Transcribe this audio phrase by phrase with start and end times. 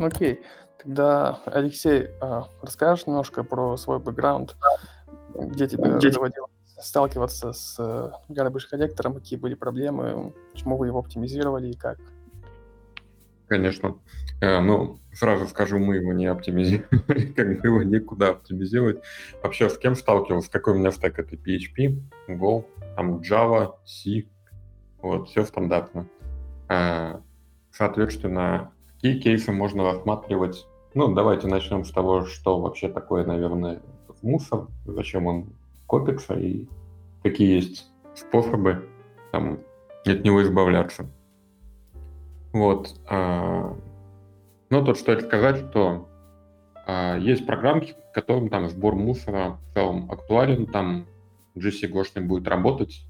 [0.00, 0.40] Окей.
[0.82, 4.56] Тогда, Алексей, а, расскажешь немножко про свой бэкграунд,
[5.34, 10.98] где тебе Где- доводилось сталкиваться с э, garbage коллектором, какие были проблемы, почему вы его
[10.98, 11.98] оптимизировали и как?
[13.48, 13.98] Конечно.
[14.42, 19.02] Э, Ну, сразу скажу, мы его не оптимизировали, как бы его некуда оптимизировать.
[19.42, 20.50] Вообще, с кем сталкивался?
[20.50, 21.18] Какой у меня стек?
[21.18, 24.24] Это PHP, Go, там Java, C,
[25.00, 26.06] вот, все стандартно.
[26.68, 27.20] Э,
[27.72, 28.72] Соответственно,
[29.06, 30.66] какие кейсы можно рассматривать?
[30.94, 33.80] Ну, давайте начнем с того, что вообще такое, наверное,
[34.22, 35.46] мусор, зачем он
[35.86, 36.66] копится и
[37.22, 37.86] какие есть
[38.16, 38.88] способы
[39.30, 39.60] там,
[40.04, 41.06] от него избавляться.
[42.52, 42.98] Вот.
[43.08, 43.76] а,
[44.70, 46.08] Ну, тут стоит сказать, что
[46.86, 51.06] а, есть программки, которым там сбор мусора в целом актуален, там
[51.54, 53.05] GC не будет работать,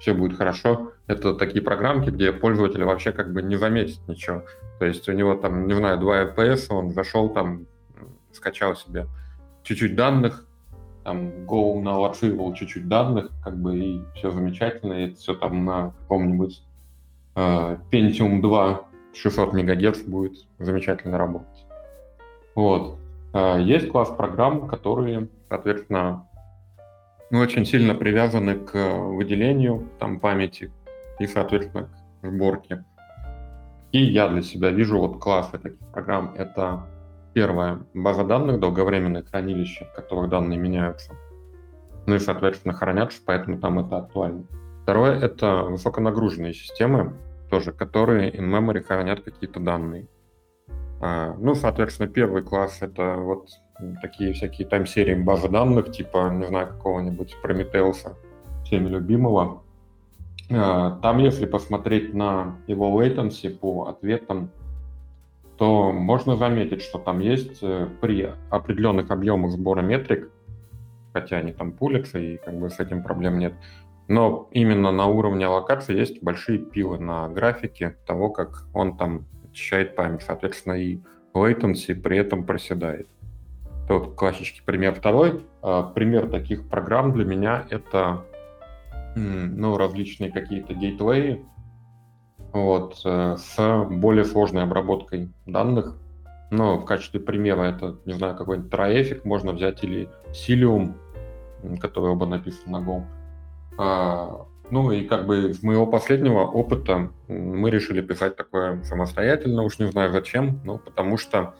[0.00, 0.92] все будет хорошо.
[1.06, 4.42] Это такие программки, где пользователь вообще как бы не заметит ничего.
[4.78, 7.66] То есть у него там, не знаю, 2 FPS, он зашел там,
[8.32, 9.06] скачал себе
[9.62, 10.46] чуть-чуть данных,
[11.04, 16.62] там Go налоцировал чуть-чуть данных, как бы и все замечательно, и все там на каком-нибудь
[17.36, 21.66] э, Pentium 2 600 МГц будет замечательно работать.
[22.54, 22.98] Вот.
[23.34, 26.26] Э, Есть класс программ, которые, соответственно,
[27.30, 30.72] ну, очень сильно привязаны к выделению там памяти
[31.18, 31.88] и, соответственно,
[32.20, 32.84] к сборке.
[33.92, 36.34] И я для себя вижу вот классы таких программ.
[36.36, 36.86] Это
[37.32, 41.14] первое, база данных, долговременное хранилище, в которых данные меняются.
[42.06, 44.44] Ну и, соответственно, хранятся, поэтому там это актуально.
[44.82, 47.14] Второе— это высоконагруженные системы,
[47.50, 50.08] тоже, которые in-memory хранят какие-то данные.
[51.00, 53.48] А, ну, соответственно, первый класс— это вот
[54.00, 58.16] такие всякие тайм-серии базы данных, типа, не знаю, какого-нибудь Прометеуса,
[58.64, 59.62] всеми любимого.
[60.50, 64.50] А, Там, если посмотреть на его latency по ответам,
[65.56, 70.30] то можно заметить, что там есть э, при определенных объемах сбора метрик,
[71.12, 73.52] хотя они там пулятся, и как бы с этим проблем нет,
[74.08, 79.94] но именно на уровне аллокации есть большие пилы на графике того, как он там очищает
[79.94, 80.22] память.
[80.22, 80.98] Соответственно, и
[81.32, 83.06] latency при этом проседает.
[83.90, 84.94] Это вот классический пример.
[84.94, 88.24] Второй а, пример таких программ для меня это
[89.16, 91.44] ну, различные какие-то гейтвеи
[92.52, 95.96] вот, э, с более сложной обработкой данных.
[96.52, 100.94] Ну, в качестве примера это, не знаю, какой-нибудь Traffic можно взять или Cilium,
[101.64, 103.02] м, который оба написаны на Go.
[103.76, 109.80] А, ну и как бы с моего последнего опыта мы решили писать такое самостоятельно, уж
[109.80, 111.54] не знаю зачем, ну потому что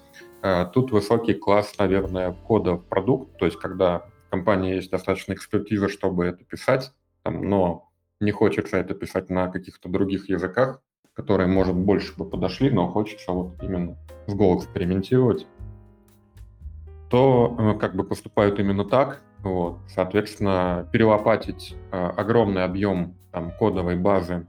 [0.72, 5.88] тут высокий класс, наверное, кода в продукт, то есть когда в компании есть достаточно экспертиза,
[5.88, 6.92] чтобы это писать,
[7.22, 7.90] там, но
[8.20, 10.80] не хочется это писать на каких-то других языках,
[11.14, 13.96] которые, может, больше бы подошли, но хочется вот именно
[14.26, 15.46] с Go экспериментировать,
[17.10, 19.20] то э, как бы поступают именно так.
[19.40, 19.78] Вот.
[19.88, 24.46] Соответственно, перелопатить э, огромный объем там, кодовой базы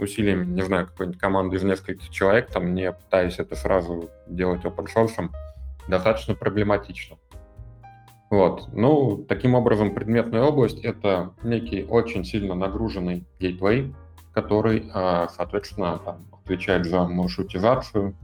[0.00, 4.86] усилиями, не знаю, какой-нибудь команды из нескольких человек, там, не пытаясь это сразу делать open
[4.94, 5.30] source,
[5.88, 7.16] достаточно проблематично.
[8.30, 8.68] Вот.
[8.72, 13.94] Ну, таким образом, предметная область— это некий очень сильно нагруженный гейтвей,
[14.34, 18.14] который, а, соответственно, там, отвечает за маршрутизацию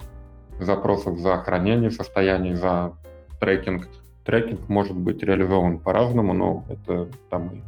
[0.61, 2.93] запросов, за хранение состояний, за
[3.41, 3.89] трекинг.
[4.25, 7.63] Трекинг может быть реализован по-разному, но это там и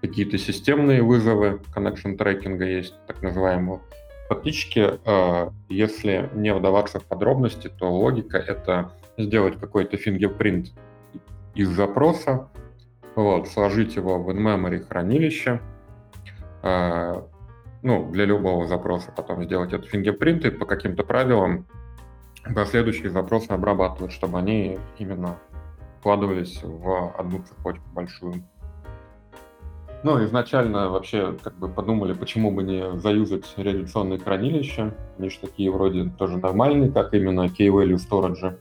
[0.00, 3.80] какие-то системные вызовы connection трекинга есть, так называемого.
[4.28, 10.72] Фактически, э, если не вдаваться в подробности, то логика— это сделать какой-то фингерпринт
[11.54, 12.48] из запроса,
[13.14, 15.60] вот, сложить его в in-memory хранилище,
[16.62, 17.22] э,
[17.82, 21.66] ну, для любого запроса потом сделать этот фингерпринт и по каким-то правилам
[22.54, 25.38] последующие запросы обрабатывать, чтобы они именно
[26.00, 28.44] вкладывались в одну цепочку большую.
[30.06, 34.94] Ну, изначально вообще как бы подумали, почему бы не заюзать реляционные хранилища.
[35.18, 38.56] Они же такие вроде тоже нормальные, как именно key-value storage.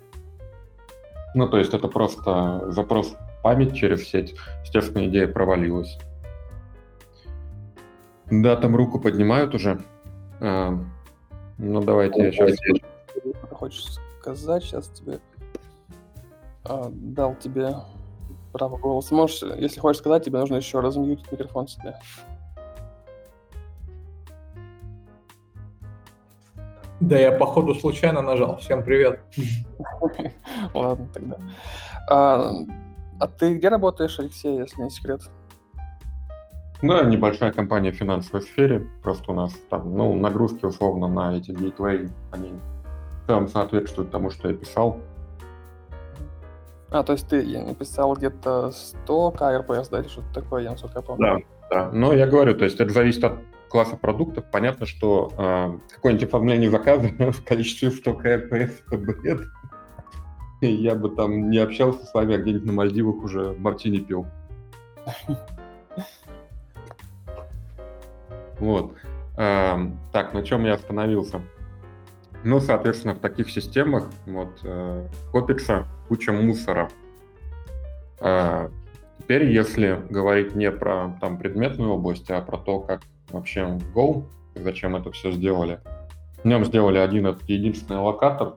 [1.36, 4.33] Ну, то есть это просто запрос память через сеть.
[4.63, 6.00] Естественно, идея провалилась.
[8.31, 9.83] Да, там руку поднимают уже.
[10.42, 10.75] А,
[11.59, 12.57] ну, давайте я сейчас...
[13.51, 14.63] Хочешь сказать?
[14.63, 15.19] Сейчас тебе
[16.63, 17.75] а, дал тебе
[18.56, 19.13] право голоса.
[19.13, 21.94] Можешь, если хочешь сказать, тебе нужно еще размьютить микрофон себе.
[27.02, 28.57] Да, я походу случайно нажал.
[28.57, 29.19] Всем привет.
[30.74, 31.38] Ладно, тогда.
[32.10, 32.52] А,
[33.19, 35.22] а ты где работаешь, Алексей, если не секрет?
[36.81, 38.88] Да, небольшая компания в финансовой сфере.
[39.04, 42.54] Просто у нас там, ну, нагрузки условно на эти гейтвей, они
[43.24, 45.02] в целом соответствует тому, что я писал.
[46.91, 51.01] А, то есть ты написал где-то 100 КРПС, да, или что-то такое, я насколько я
[51.01, 51.45] помню?
[51.69, 51.91] Да, да.
[51.91, 53.39] Но я говорю, то есть это зависит от
[53.69, 54.45] класса продуктов.
[54.51, 59.41] Понятно, что э, какое-нибудь оформление заказа в количестве 100 КРПС это бред.
[60.61, 64.25] И я бы там не общался с вами, а где-нибудь на Мальдивах уже мартини пил.
[68.57, 68.93] Вот.
[69.35, 71.41] Так, на чем я остановился?
[72.43, 76.89] Ну, соответственно, в таких системах вот, э, копится куча мусора.
[78.19, 78.69] Э,
[79.19, 84.95] теперь, если говорить не про там, предметную область, а про то, как вообще Go, зачем
[84.95, 85.79] это все сделали.
[86.43, 88.55] В нем сделали один единственный локатор.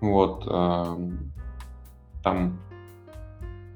[0.00, 0.84] Вот, э,
[2.22, 2.58] там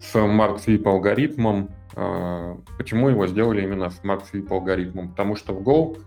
[0.00, 1.70] с Smart Sweep алгоритмом.
[1.94, 5.10] Э, почему его сделали именно Smart Sweep алгоритмом?
[5.10, 5.98] Потому что в Go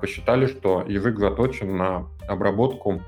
[0.00, 3.02] посчитали, что язык заточен на обработку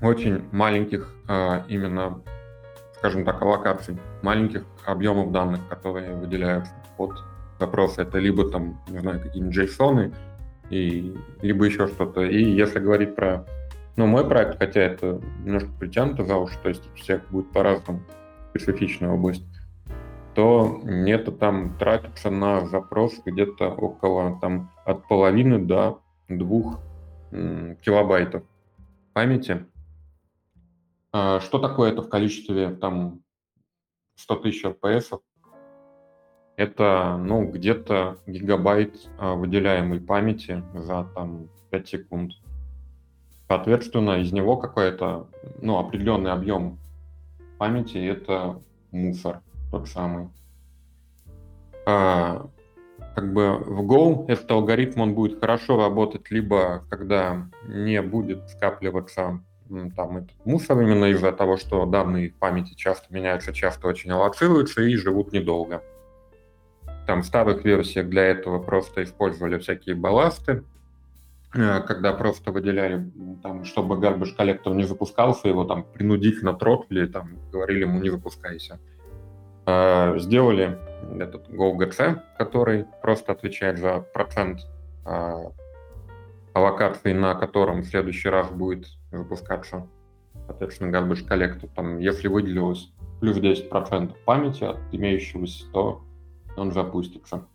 [0.00, 2.20] очень маленьких э, именно,
[2.94, 7.12] скажем так, аллокаций, маленьких объемов данных, которые выделяются под
[7.58, 8.02] запросы.
[8.02, 10.14] Это либо там, не знаю, какие-нибудь JSON,
[10.70, 12.22] и, либо еще что-то.
[12.22, 13.46] И если говорить про
[13.96, 18.00] ну, мой проект, хотя это немножко притянуто за уши, то есть у всех будет по-разному
[18.50, 19.44] специфичная область,
[20.34, 26.80] то это там тратится на запрос где-то около там от половины до двух
[27.30, 28.44] килобайтов
[29.12, 29.66] памяти.
[31.12, 33.22] А что такое это в количестве там
[34.16, 35.20] 100 тысяч RPS?
[36.56, 42.32] Это, ну, где-то гигабайт а, выделяемой памяти за там 5 секунд.
[43.48, 45.28] Соответственно, из него какой-то,
[45.60, 46.78] ну, определенный объем
[47.58, 50.28] памяти— это мусор тот самый.
[51.86, 52.48] А,
[53.16, 59.40] как бы в Go этот алгоритм, он будет хорошо работать либо когда не будет скапливаться
[59.96, 64.82] там этот мусор именно из-за того, что данные в памяти часто меняются, часто очень аллоцируются
[64.82, 65.82] и живут недолго.
[67.08, 70.62] Там в старых версиях для этого просто использовали всякие балласты,
[71.56, 73.10] Э, когда просто выделяли,
[73.42, 78.74] там, чтобы garbage коллектор не запускался, его там принудительно тротлили, там, говорили ему не запускайся.
[78.74, 78.95] А,
[79.66, 80.78] сделали
[81.20, 84.60] этот GoGC, который просто отвечает за процент
[85.04, 85.52] а,
[86.52, 89.86] аллокации, на котором в следующий раз будет запускаться,
[90.46, 91.68] соответственно, garbage коллектор.
[91.74, 96.02] Там, если выделилось плюс 10% памяти от имеющегося, то
[96.56, 97.46] он запустится.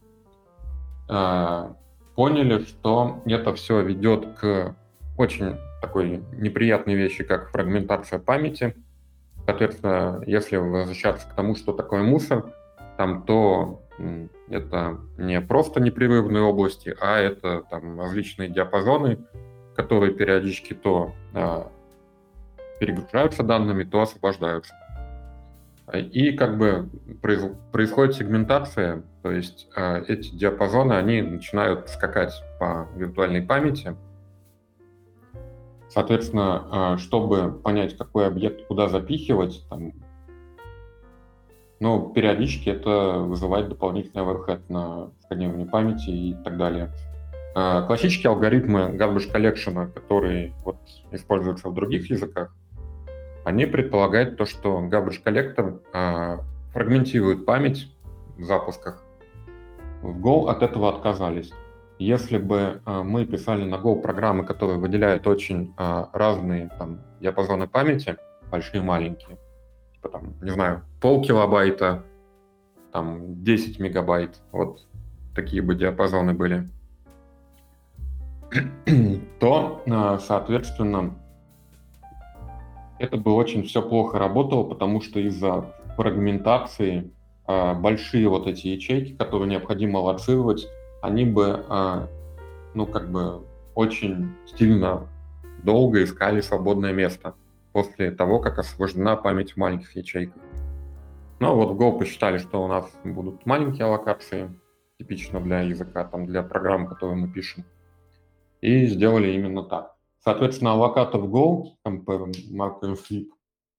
[1.09, 1.75] А,
[2.15, 4.75] поняли, что это все ведет к
[5.17, 8.75] очень такой неприятной вещи, как фрагментация памяти.
[9.45, 12.53] Соответственно, если возвращаться к тому, что такое мусор,
[12.97, 13.81] там то
[14.49, 19.19] это не просто непрерывные области, а это там различные диапазоны,
[19.75, 21.71] которые периодически то а,
[22.79, 24.73] перегружаются данными, то освобождаются.
[25.93, 26.89] И как бы
[27.21, 33.95] происходит сегментация, то есть э, эти диапазоны, они начинают скакать по виртуальной памяти.
[35.93, 39.91] Соответственно, э, чтобы понять, какой объект куда запихивать, там,
[41.81, 46.93] ну, периодически это вызывает дополнительный overhead на сканирование памяти и так далее.
[47.55, 50.77] Э, классические алгоритмы garbage collection, которые вот,
[51.11, 52.55] используются в других языках,
[53.43, 56.37] они предполагают то, что garbage коллектор э,
[56.71, 57.91] фрагментирует память
[58.37, 59.03] в запусках.
[60.01, 61.51] В Go от этого отказались.
[62.01, 67.67] Если бы э, мы писали на Go программы, которые выделяют очень э, разные там, диапазоны
[67.67, 68.17] памяти,
[68.49, 69.37] большие и маленькие,
[69.93, 72.01] типа там, не знаю, пол килобайта,
[72.91, 74.87] там 10 мегабайт, вот
[75.35, 76.67] такие бы диапазоны были,
[79.39, 81.13] то, э, соответственно,
[82.97, 87.11] это бы очень все плохо работало, потому что из-за фрагментации
[87.47, 90.67] э, большие вот эти ячейки, которые необходимо лоцировать,
[91.01, 92.07] они бы, э,
[92.73, 95.07] ну, как бы очень сильно
[95.63, 97.35] долго искали свободное место
[97.73, 100.41] после того, как освобождена память в маленьких ячейках.
[101.39, 104.51] Ну, вот в Go посчитали, что у нас будут маленькие аллокации,
[104.99, 107.65] типично для языка, там, для программ, которые мы пишем,
[108.61, 109.95] и сделали именно так.
[110.23, 113.27] Соответственно, аллокатор Go, Mark Flip,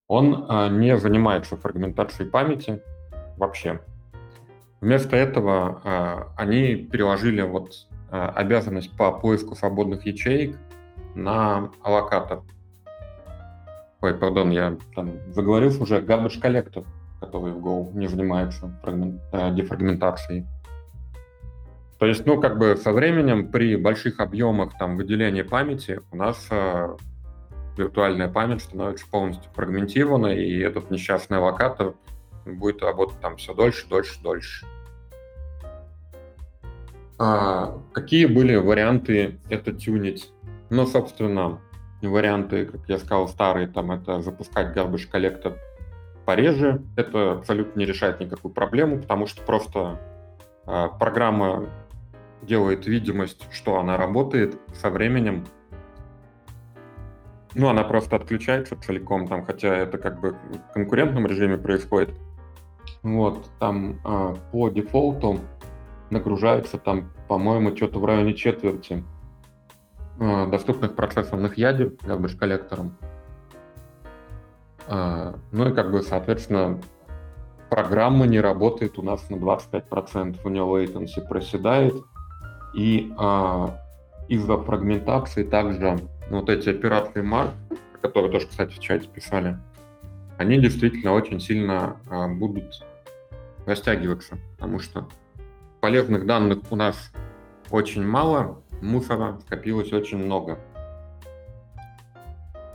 [0.08, 2.82] он а, не занимается фрагментацией памяти
[3.36, 3.80] вообще.
[4.82, 10.58] Вместо этого а, они переложили вот а, обязанность по поиску свободных ячеек
[11.14, 12.42] на аллокатор.
[14.00, 16.00] Ой, пардон, я там заговорился уже.
[16.00, 16.82] Garbage коллектор,
[17.20, 20.46] который в Go не занимается фрагмент, а, дефрагментацией.
[22.00, 26.48] То есть, ну, как бы со временем при больших объемах там выделения памяти у нас
[26.50, 26.96] э,
[27.76, 31.94] виртуальная память становится полностью фрагментированной, и этот несчастный локатор
[32.44, 34.66] будет работать там все дольше, дольше, дольше.
[37.18, 40.32] А, какие были варианты это тюнить?
[40.70, 41.60] Ну, собственно,
[42.02, 45.56] варианты, как я сказал, старые, там это запускать garbage коллектор
[46.24, 46.82] пореже.
[46.96, 50.00] Это абсолютно не решает никакую проблему, потому что просто
[50.66, 51.68] а, программа
[52.42, 55.44] делает видимость, что она работает со временем.
[57.54, 62.10] Ну, она просто отключается целиком, там, хотя это как бы в конкурентном режиме происходит.
[63.02, 65.40] Вот, там э, по дефолту
[66.10, 69.02] нагружается там, по-моему, что-то в районе четверти
[70.20, 72.96] э, доступных процессорных ядер garbage коллектором.
[74.86, 76.78] Э, ну и как бы, соответственно,
[77.70, 81.94] программа не работает у нас на 25%, у нее latency проседает,
[82.74, 83.68] и э,
[84.28, 85.98] из-за фрагментации также
[86.30, 87.50] вот эти операции Mark,
[88.00, 89.56] которые тоже, кстати, в чате писали,
[90.38, 92.84] они действительно очень сильно э, будут
[93.66, 95.08] растягиваться, потому что
[95.80, 97.12] полезных данных у нас
[97.70, 100.58] очень мало, мусора скопилось очень много.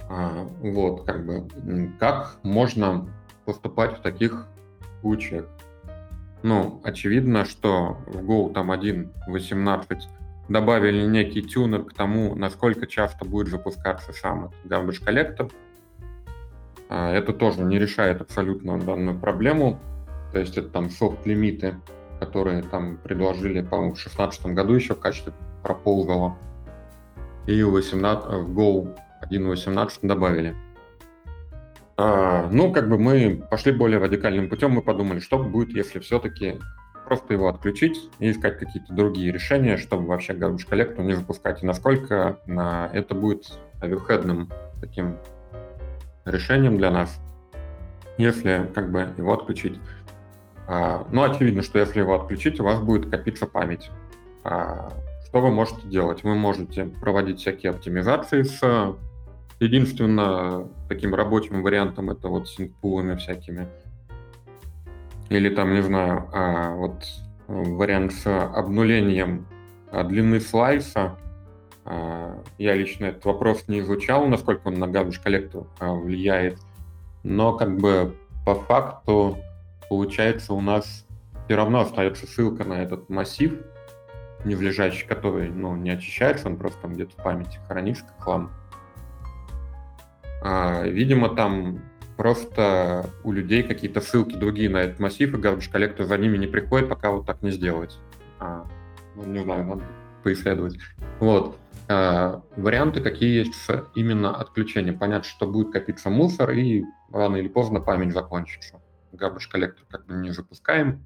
[0.09, 1.47] А, вот, как бы,
[1.99, 3.07] как можно
[3.45, 4.47] поступать в таких
[5.01, 5.45] случаях?
[6.43, 9.99] Ну, очевидно, что в Go там 1.18
[10.49, 15.49] добавили некий тюнер к тому, насколько часто будет запускаться сам этот garbage коллектор.
[16.89, 19.79] А, это тоже не решает абсолютно данную проблему,
[20.31, 21.75] то есть это там софт-лимиты,
[22.19, 26.37] которые там предложили, по-моему, в 2016 году еще в качестве проползала.
[27.45, 28.97] И в, 18, в Go
[29.31, 30.55] 1.18 добавили.
[31.95, 36.59] А, ну, как бы мы пошли более радикальным путем, мы подумали, что будет, если все-таки
[37.07, 41.63] просто его отключить и искать какие-то другие решения, чтобы вообще garbage коллектор не запускать.
[41.63, 45.17] И насколько на это будет оверхедным таким
[46.25, 47.19] решением для нас,
[48.17, 49.79] если как бы его отключить.
[50.67, 53.89] А, ну, очевидно, что если его отключить, у вас будет копиться память.
[54.43, 54.91] А,
[55.25, 56.23] что вы можете делать?
[56.23, 58.95] Вы можете проводить всякие оптимизации с
[59.59, 63.67] единственно таким рабочим вариантом это вот синкпулами всякими.
[65.29, 67.01] Или там, не знаю, а, вот
[67.47, 69.47] вариант с обнулением
[69.91, 71.15] длины слайса.
[71.85, 76.59] Я лично этот вопрос не изучал, насколько он на garbage коллектор влияет.
[77.23, 79.37] Но как бы по факту
[79.89, 81.05] получается, у нас
[81.45, 83.53] все равно остается ссылка на этот массив,
[84.43, 88.19] не в лежащий, который ну, не очищается, он просто там где-то в памяти хранится как
[88.21, 88.51] хлам.
[90.43, 91.79] А, видимо, там
[92.15, 96.47] просто у людей какие-то ссылки другие на этот массив, и garbage коллектор за ними не
[96.47, 97.97] приходит, пока вот так не сделать.
[98.39, 98.65] А,
[99.15, 99.83] ну, не знаю, надо
[100.23, 100.77] поисследовать.
[101.19, 101.57] Вот.
[101.87, 104.99] А, варианты какие есть с именно отключением.
[104.99, 108.81] Понятно, что будет копиться мусор, и рано или поздно память закончится
[109.13, 111.05] garbage коллектор как бы не запускаем.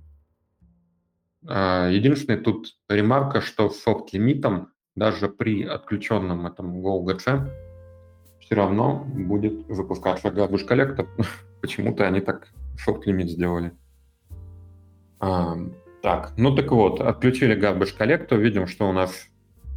[1.47, 7.49] А, единственное тут ремарка, что с софт-лимитом даже при отключенном этом GoGC
[8.39, 11.07] все равно будет запускаться garbage коллектор.
[11.61, 13.71] Почему-то они так софт-лимит сделали.
[15.19, 15.55] А,
[16.01, 19.27] так, ну так вот, отключили garbage коллектор, видим, что у нас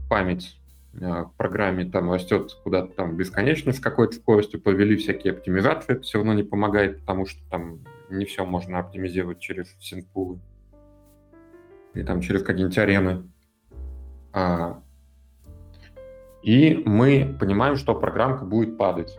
[0.08, 0.58] память
[1.00, 6.02] а, в программе там растет куда-то там бесконечно с какой-то скоростью, повели всякие оптимизации, это
[6.02, 7.80] все равно не помогает, потому что там
[8.14, 10.40] не все можно оптимизировать через синпулы
[11.94, 13.30] и там через какие-нибудь арены.
[14.32, 14.82] А,
[16.42, 19.18] и мы понимаем, что программка будет падать.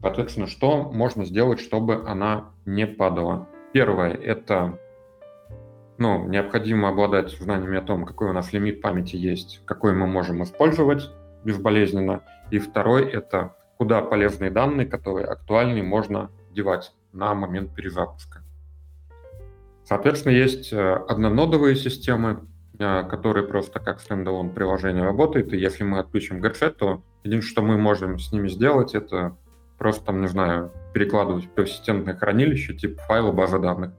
[0.00, 3.48] Соответственно, что можно сделать, чтобы она не падала?
[3.72, 4.78] Первое– это
[5.98, 10.42] ну, необходимо обладать знаниями о том, какой у нас лимит памяти есть, какой мы можем
[10.42, 11.08] использовать
[11.44, 12.22] безболезненно.
[12.50, 18.42] И второй– это куда полезные данные, которые актуальны, можно девать на момент перезапуска.
[19.84, 25.98] Соответственно, есть э, однонодовые системы, э, которые просто как стендалон приложение работают, и если мы
[25.98, 29.36] отключим GC, то единственное, что мы можем с ними сделать, это
[29.78, 33.92] просто, там, не знаю, перекладывать в persistентное хранилище типа файла базы данных.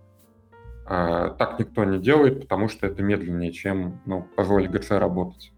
[0.86, 5.52] А, так никто не делает, потому что это медленнее, чем ну, позволить GC работать.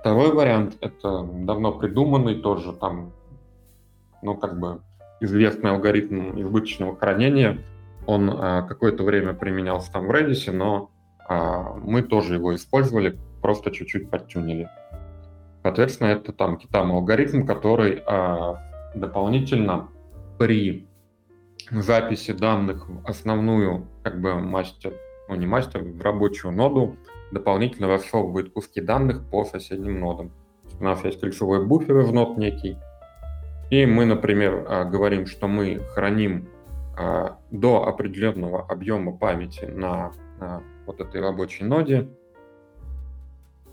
[0.00, 3.12] Второй вариант— это давно придуманный, тоже там,
[4.22, 4.80] ну, как бы
[5.20, 7.64] известный алгоритм избыточного хранения.
[8.06, 10.90] Он а, какое-то время применялся там в Redis, но
[11.28, 14.68] а, мы тоже его использовали, просто чуть-чуть подтюнили.
[15.62, 18.62] Соответственно, это там китам алгоритм, который а,
[18.94, 19.88] дополнительно
[20.38, 20.86] при
[21.70, 24.94] записи данных в основную как бы мастер,
[25.28, 26.96] ну не мастер, в рабочую ноду
[27.32, 30.30] дополнительно рассовывает куски данных по соседним нодам.
[30.78, 32.76] у нас есть ключевой буфер из нот некий,
[33.70, 36.48] и мы, например, а, говорим, что мы храним
[36.96, 42.08] а, до определенного объема памяти на а, вот этой рабочей ноде,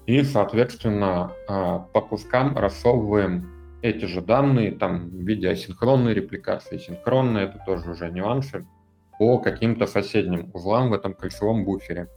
[0.06, 3.50] и, соответственно, по кускам рассовываем
[3.82, 8.68] эти же данные там в виде асинхронной репликации, синхронной, это тоже уже нюансы,
[9.18, 12.10] по каким-то соседним узлам в этом кольцевом буфере.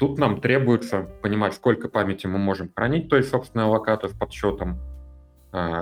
[0.00, 4.80] Тут нам требуется понимать, сколько памяти мы можем хранить, то есть, собственно, локатор с подсчетом,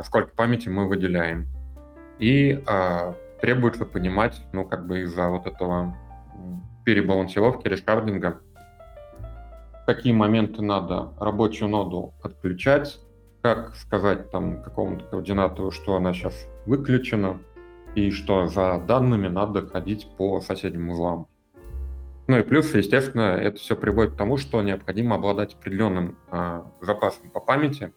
[0.04, 1.46] сколько памяти мы выделяем.
[2.18, 5.96] И а, требуется понимать, ну, как бы из-за вот этого
[6.84, 8.40] перебалансировки, решардинга,
[9.86, 13.00] какие моменты надо рабочую ноду отключать,
[13.42, 17.40] как сказать там какому-то координатору, что она сейчас выключена,
[17.94, 21.26] и что за данными надо ходить по соседним узлам.
[22.28, 27.30] Ну и плюс, естественно, это все приводит к тому, что необходимо обладать определенным э, запасом
[27.30, 27.92] по памяти.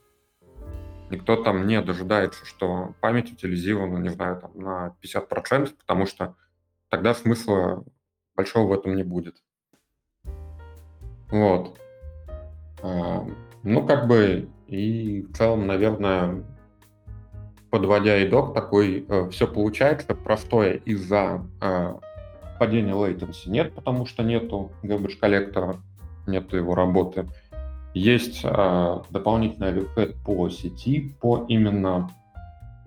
[1.13, 6.35] Никто там не дожидается, что память утилизирована, не знаю, там, на 50%, потому что
[6.89, 7.83] тогда смысла
[8.35, 9.35] большого в этом не будет.
[11.29, 11.77] Вот.
[12.81, 13.19] Э,
[13.61, 16.43] ну, как бы, и в целом, наверное,
[17.69, 21.93] подводя итог, такой э, все получается простое из-за э,
[22.57, 25.75] падения latency нет, потому что нету garbage коллектора,
[26.25, 27.27] нету его работы.
[27.93, 32.09] Есть э, дополнительный overhead по сети, по именно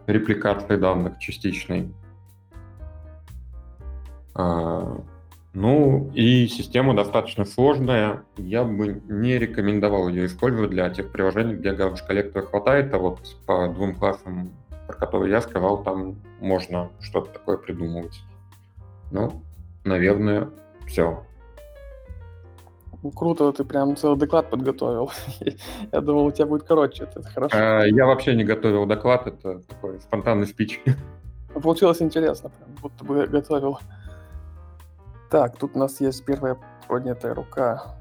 [0.06, 1.92] репликации данных частичной.
[4.34, 4.98] Э,
[5.52, 8.24] ну и система достаточно сложная.
[8.36, 13.20] Я бы не рекомендовал ее использовать для тех приложений, где garbage коллектора хватает, а вот
[13.46, 14.50] по двум классам,
[14.86, 18.20] про которые я сказал, там можно что-то такое придумывать.
[19.10, 19.40] Ну,
[19.84, 20.50] наверное,
[20.86, 21.25] все.
[23.14, 25.10] Круто, ты прям целый доклад подготовил.
[25.92, 27.56] Я думал, у тебя будет короче, это хорошо.
[27.56, 30.80] А, я вообще не готовил доклад, это такой спонтанный спич.
[31.62, 33.78] Получилось интересно, прям, будто бы готовил.
[35.30, 36.56] Так, тут у нас есть первая
[36.88, 37.96] поднятая рука.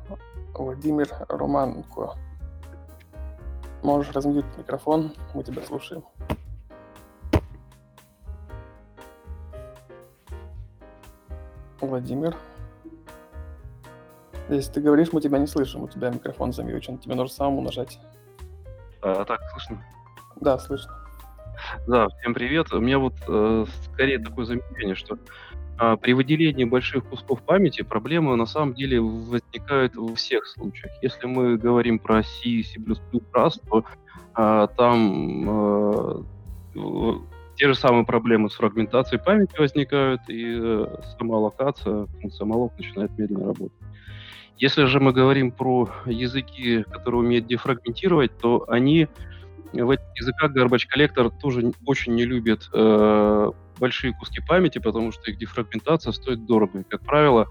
[0.53, 2.15] Владимир Романко.
[3.83, 6.03] Можешь размьють микрофон, мы тебя слушаем.
[11.81, 12.35] Владимир.
[14.49, 17.99] Если ты говоришь, мы тебя не слышим, у тебя микрофон замьючен, тебе нужно самому нажать.
[19.01, 19.83] А, так, слышно?
[20.39, 20.93] Да, слышно.
[21.87, 22.71] Да, всем привет.
[22.71, 25.17] У меня вот э, скорее такое замечание, что
[25.79, 30.91] э, при выделении больших кусков памяти проблемы на самом деле возникают во всех случаях.
[31.01, 32.79] Если мы говорим про C, C++,
[33.33, 33.83] Rust, то
[34.37, 36.23] э, там э,
[37.55, 43.17] те же самые проблемы с фрагментацией памяти возникают, и э, сама локация, функция malloc начинает
[43.17, 43.79] медленно работать.
[44.57, 49.07] Если же мы говорим про языки, которые умеют дефрагментировать, то они
[49.73, 55.29] в этих языках Garbage Collector тоже очень не любят э, большие куски памяти, потому что
[55.29, 56.83] их дефрагментация стоит дорого.
[56.89, 57.47] Как правило,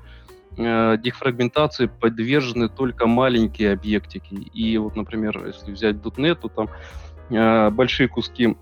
[0.56, 4.34] э, дефрагментации подвержены только маленькие объектики.
[4.34, 6.68] И вот, например, если взять .NET, то там
[7.30, 8.56] э, большие куски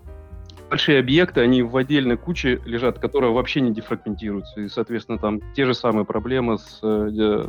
[0.69, 4.61] большие объекты, они в отдельной куче лежат, которые вообще не дефрагментируются.
[4.61, 7.45] И, соответственно, там те же самые проблемы с э,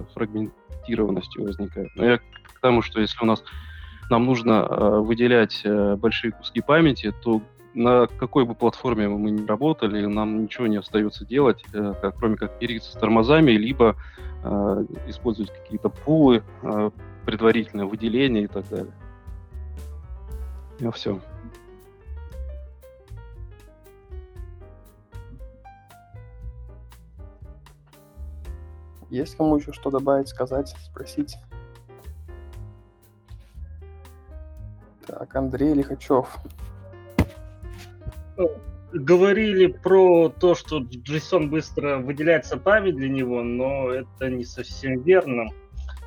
[0.84, 1.90] фрагментированностью возникают.
[1.96, 3.42] Но я к тому, что если у нас
[4.10, 7.40] нам нужно э, выделять э, большие куски памяти, то
[7.74, 12.36] на какой бы платформе мы ни работали, нам ничего не остается делать, э, как, кроме
[12.36, 13.96] как мириться с тормозами, либо
[14.42, 16.90] э, использовать какие-то пулы, э,
[17.24, 18.92] предварительное выделение и так далее.
[20.80, 21.20] И все.
[29.14, 31.36] Есть кому еще что добавить, сказать, спросить?
[35.06, 36.36] Так, Андрей Лихачев.
[38.92, 45.44] Говорили про то, что JSON быстро выделяется память для него, но это не совсем верно.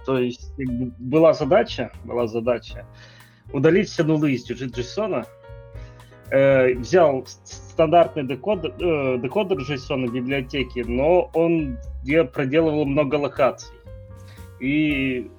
[0.05, 0.51] То есть
[0.99, 2.85] была задача, была задача
[3.53, 5.25] удалить все нулы из JSON,
[6.31, 11.77] э, взял стандартный декодер, э, декодер JSON библиотеки, но он
[12.33, 13.75] проделывал много локаций.
[14.59, 15.29] И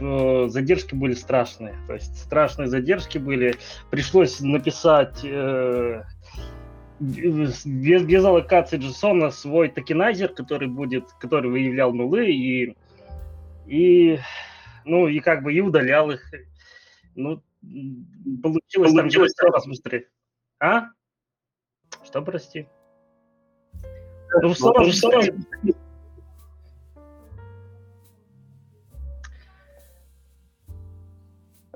[0.00, 1.74] э, задержки были страшные.
[1.86, 3.54] То есть страшные задержки были.
[3.90, 6.02] Пришлось написать э,
[7.00, 12.76] без, без аллокации JSON свой токенайзер, который будет, который выявлял нулы и
[13.66, 14.18] и
[14.84, 16.22] ну и как бы и удалял их.
[17.14, 17.42] Ну
[18.42, 20.06] получилось, получилось там быстрее.
[20.60, 20.88] А?
[22.04, 22.68] Что, прости?
[24.30, 24.92] В ну, сторону,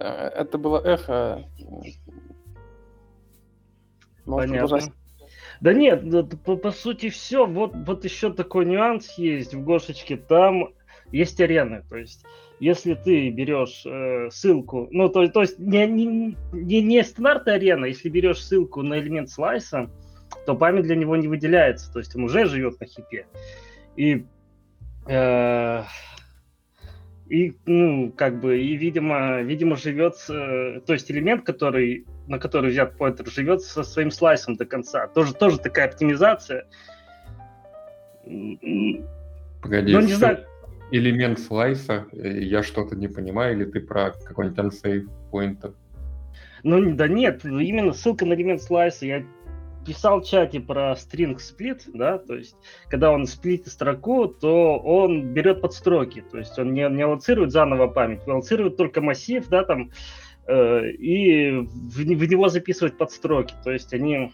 [0.03, 1.45] Э, Это было эхо.
[4.25, 4.93] Можешь Понятно.
[5.61, 6.03] Да нет,
[6.45, 7.47] по, по сути все.
[7.47, 10.17] Вот, вот еще такой нюанс есть в Гошечке.
[10.17, 10.75] Там
[11.13, 11.85] есть арены.
[11.89, 12.25] То есть,
[12.63, 17.87] если ты берешь э, ссылку, ну, то, то есть не, не, не, не стандартная арена,
[17.87, 19.91] если берешь ссылку на элемент слайса,
[20.47, 21.93] то память для него не выделяется.
[21.93, 23.27] То есть он уже живет на хипе.
[23.97, 24.25] И,
[25.09, 25.83] э,
[27.29, 32.71] и ну, как бы, и, видимо, видимо, живет, э, то есть элемент, который на который
[32.71, 35.09] взят поинтер, живет со своим слайсом до конца.
[35.09, 36.67] Тоже, тоже такая оптимизация.
[38.23, 40.47] Погоди, Ну, не знаю.
[40.93, 45.75] Элемент слайса, э, я что-то не понимаю, или ты про какой-нибудь unsafe pointer?
[46.63, 49.07] Ну, да нет, именно ссылка на элемент слайса.
[49.07, 49.25] Я
[49.85, 52.55] писал в чате про string split, да, то есть,
[52.89, 57.89] когда он сплитит строку, то он берет подстроки, то есть он не, не аллоцирует заново
[57.89, 59.91] память, аллоцирует только массив, да, там,
[60.47, 64.31] э, и в, в него записывать подстроки, то есть они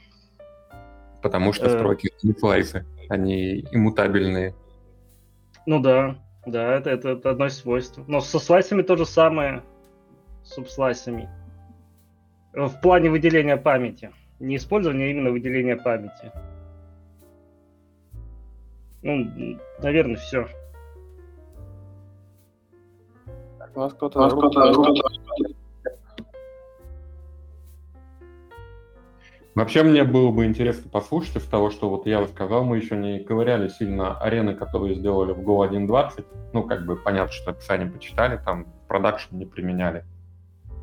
[1.22, 1.70] Потому что Э.
[1.70, 4.54] строки не слайсы, они иммутабельные.
[5.66, 6.16] Ну да,
[6.50, 8.00] да, это, это, это одно из свойств.
[8.06, 9.62] Но со слайсами то же самое,
[10.42, 11.28] с субслайсами.
[12.54, 14.10] Э, В плане выделения памяти.
[14.40, 16.32] Не использование, а именно выделение памяти.
[19.02, 20.48] Ну, наверное, все.
[23.58, 25.02] Так, У нас кто-то руки-
[29.58, 33.18] Вообще мне было бы интересно послушать из того, что вот я рассказал, мы еще не
[33.18, 36.24] ковыряли сильно арены, которые сделали в Go 1.20.
[36.52, 40.04] Ну, как бы понятно, что описание почитали, там продакшн не применяли.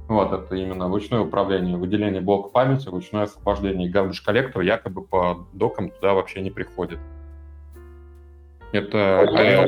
[0.10, 5.90] Вот, это именно ручное управление, выделение блока памяти, ручное освобождение garbage collector якобы по докам
[5.90, 7.00] туда вообще не приходит.
[8.74, 9.68] Это э,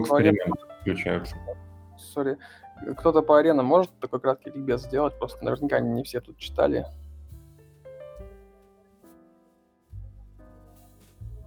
[0.00, 1.36] эксперимент включаются.
[1.98, 2.38] Sorry.
[2.96, 5.18] Кто-то по аренам может такой краткий ликбез сделать?
[5.18, 6.86] Просто наверняка не все тут читали.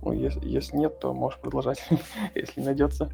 [0.06, 1.84] Ну, если, если нет, то можешь продолжать,
[2.36, 3.12] если найдется.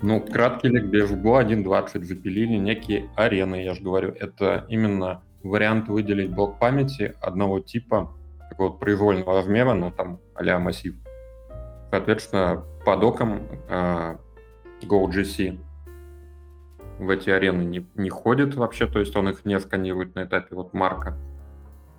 [0.00, 1.10] Ну, краткий ликбез.
[1.10, 4.12] В Go 1.20 запилили некие арены, я же говорю.
[4.18, 8.10] Это именно вариант выделить блок памяти одного типа,
[8.48, 10.94] такого вот произвольного размера, ну, там, а массив.
[11.90, 14.16] Соответственно, по докам э,
[14.82, 15.58] GoGC
[16.98, 20.54] в эти арены не, не ходит вообще, то есть он их не сканирует на этапе
[20.54, 21.16] вот марка.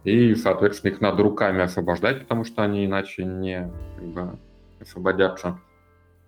[0.04, 4.40] И, соответственно, их надо руками освобождать, потому что они иначе не как бы,
[4.80, 5.60] освободятся.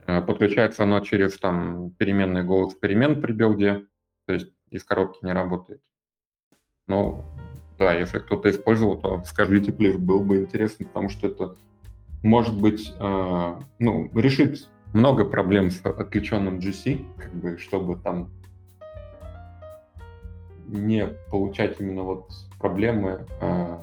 [0.07, 3.85] Э, Подключается оно через там переменный Go эксперимент при билде,
[4.27, 5.81] то есть из коробки не работает.
[6.87, 7.23] Ну,
[7.79, 11.55] да, если кто-то использовал, то скажите, плиз, было бы интересно, потому что это
[12.23, 18.29] может быть, э, ну, решит много проблем с отключенным GC, как бы, чтобы там
[20.71, 22.29] не получать именно вот
[22.59, 23.77] проблемы, э,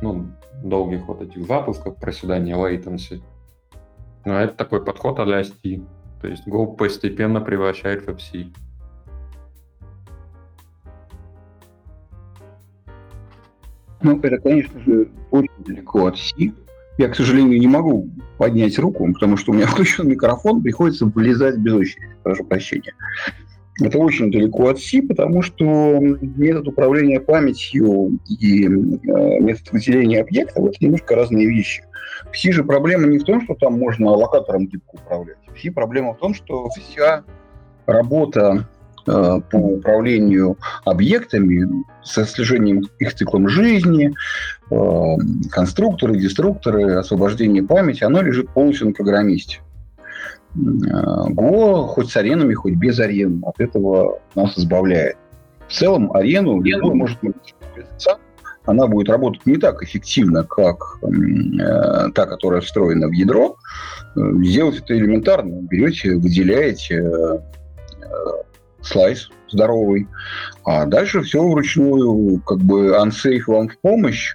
[0.00, 0.26] ну,
[0.62, 3.22] долгих вот этих запусков, проседания latency.
[4.24, 5.84] Ну, это такой подход а ST.
[6.20, 8.46] То есть Go постепенно превращается в C.
[14.00, 16.52] Ну, это, конечно же, очень далеко от C.
[16.98, 21.58] Я, к сожалению, не могу поднять руку, потому что у меня включен микрофон, приходится вылезать
[21.58, 22.94] без очереди, прошу прощения.
[23.80, 30.64] Это очень далеко от C, потому что метод управления памятью и э, метод выделения объектов–
[30.66, 31.82] это немножко разные вещи.
[32.30, 35.38] В C же проблема не в том, что там можно локатором гибко управлять.
[35.54, 37.24] В C проблема в том, что вся
[37.86, 38.68] работа
[39.06, 41.66] э, по управлению объектами
[42.02, 44.12] со слежением их циклом жизни,
[44.70, 45.16] э,
[45.50, 49.60] конструкторы, деструкторы, освобождение памяти, оно лежит полностью на программисте.
[50.54, 55.16] Go хоть с аренами, хоть без арен от этого нас избавляет.
[55.68, 57.18] В целом арену любой может.
[58.64, 63.56] Она будет работать не так эффективно, как э, та, которая встроена в ядро.
[64.14, 65.62] Сделать это элементарно.
[65.62, 67.38] Берете, выделяете э,
[68.82, 70.08] слайс здоровый,
[70.64, 74.34] а дальше все вручную, как бы unsafe вам в помощь,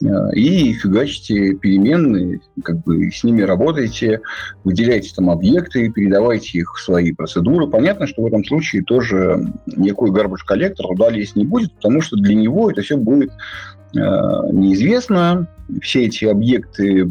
[0.00, 4.20] и фигачите переменные, как бы с ними работаете,
[4.64, 7.66] выделяете там объекты, передавайте их в свои процедуры.
[7.66, 12.16] Понятно, что в этом случае тоже никакой garbage коллектор туда лезть не будет, потому что
[12.16, 13.30] для него это все будет
[13.94, 13.98] э,
[14.52, 15.48] неизвестно.
[15.82, 17.10] Все эти объекты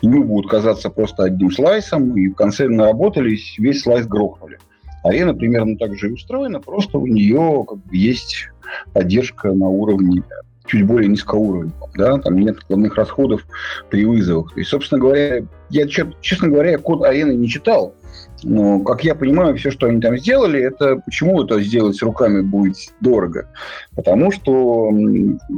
[0.00, 4.58] ему будут казаться просто одним слайсом, и в конце наработались, весь слайс грохнули.
[5.02, 8.48] Арена примерно так же и устроена, просто у нее как бы, есть
[8.92, 10.22] поддержка на уровне
[10.68, 13.44] чуть более низкоуровневом, да, там нет накладных расходов
[13.90, 14.56] при вызовах.
[14.56, 15.86] И, собственно говоря, я,
[16.20, 17.94] честно говоря, код арены не читал,
[18.42, 22.76] Но, как я понимаю, все, что они там сделали, это почему это сделать руками будет
[23.00, 23.48] дорого?
[23.96, 24.90] Потому что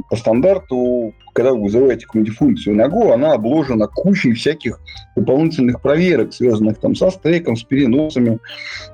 [0.09, 4.79] по стандарту, когда вы вызываете какую-нибудь функцию на Go, она обложена кучей всяких
[5.15, 8.39] дополнительных проверок, связанных там со стейком, с переносами,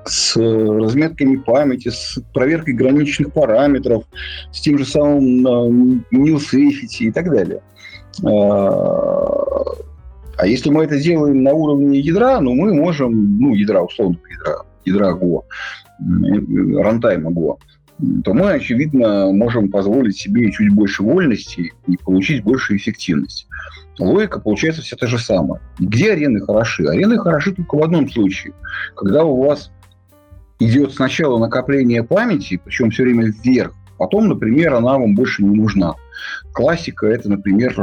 [0.04, 4.04] с разметками памяти, с проверкой граничных параметров,
[4.52, 7.62] с тем же самым nil safety и так далее.
[10.38, 14.64] А, если мы это делаем на уровне ядра, ну, мы можем, ну, ядра, условно, ядра,
[14.84, 15.42] ядра Go,
[16.80, 17.58] рантайма Go,
[18.24, 23.48] то мы, очевидно, можем позволить себе чуть больше вольности и получить большую эффективность.
[23.98, 25.60] Логика получается вся та же самая.
[25.80, 26.84] Где арены хороши?
[26.86, 28.54] Арены хороши только в одном случае.
[28.94, 29.72] Когда у вас
[30.60, 35.94] идет сначала накопление памяти, причем все время вверх, потом, например, она вам больше не нужна.
[36.52, 37.74] Классика– это, например,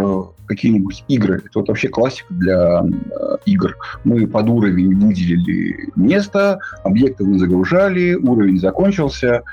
[0.47, 1.37] какие-нибудь игры.
[1.37, 3.75] Это вот вообще классика для э, игр.
[4.03, 9.43] Мы под уровень выделили место, объекты мы загружали, уровень закончился,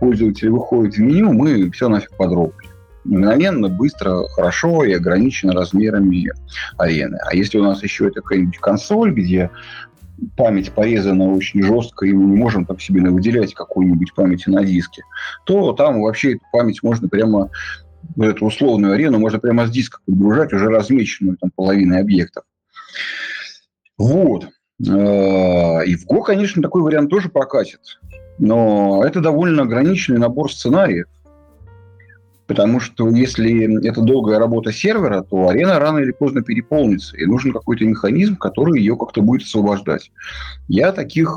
[0.00, 2.68] пользователь выходит в меню, мы все нафиг подробили.
[3.04, 6.30] Мгновенно, быстро, хорошо и ограничено размерами
[6.76, 7.18] арены.
[7.24, 9.50] А если у нас еще это какая-нибудь консоль, где
[10.36, 15.02] память порезана очень жестко, и мы не можем там себе выделять какую-нибудь память на диске,
[15.44, 17.50] то там вообще эту память можно прямо
[18.18, 22.44] эту условную арену можно прямо с диска подгружать, уже размеченную там половиной объектов.
[23.96, 24.48] Вот.
[24.80, 27.80] Э, и в Go, конечно, такой вариант тоже прокатит.
[28.38, 31.06] Но это довольно ограниченный набор сценариев.
[32.52, 37.16] Потому что если это долгая работа сервера, то арена рано или поздно переполнится.
[37.16, 40.12] И нужен какой-то механизм, который ее как-то будет освобождать.
[40.68, 41.34] Я таких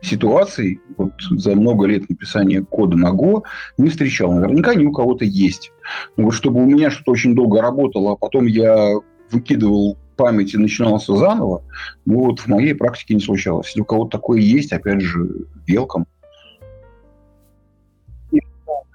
[0.00, 3.42] ситуаций вот за много лет написания кода на Go
[3.76, 4.32] не встречал.
[4.32, 5.72] Наверняка они у кого-то есть.
[6.16, 8.92] Но вот чтобы у меня что-то очень долго работало, а потом я
[9.32, 11.64] выкидывал память и начинался заново,
[12.06, 13.66] ну вот в моей практике не случалось.
[13.66, 16.06] Если у кого-то такое есть, опять же, велком.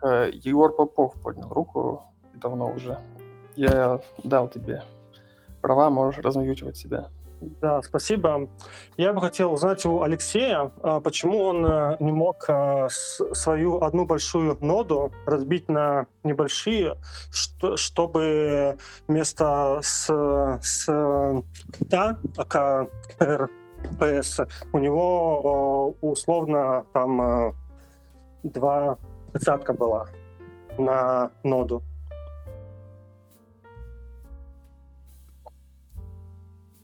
[0.01, 2.97] Э, Егор Попов поднял руку давно уже.
[3.55, 4.83] Я дал тебе
[5.61, 7.09] права, можешь размьючивать себя.
[7.41, 8.49] Да, спасибо.
[8.97, 14.05] Я бы хотел узнать у Алексея, а, почему он э, не мог а, свою одну
[14.05, 16.97] большую ноду разбить на небольшие,
[17.75, 20.09] чтобы вместо с,
[20.61, 21.43] с
[21.79, 22.17] да,
[23.21, 24.41] РПС
[24.73, 27.55] у него условно там
[28.43, 28.97] два
[29.29, 30.07] тридцатка была
[30.77, 31.83] на ноду.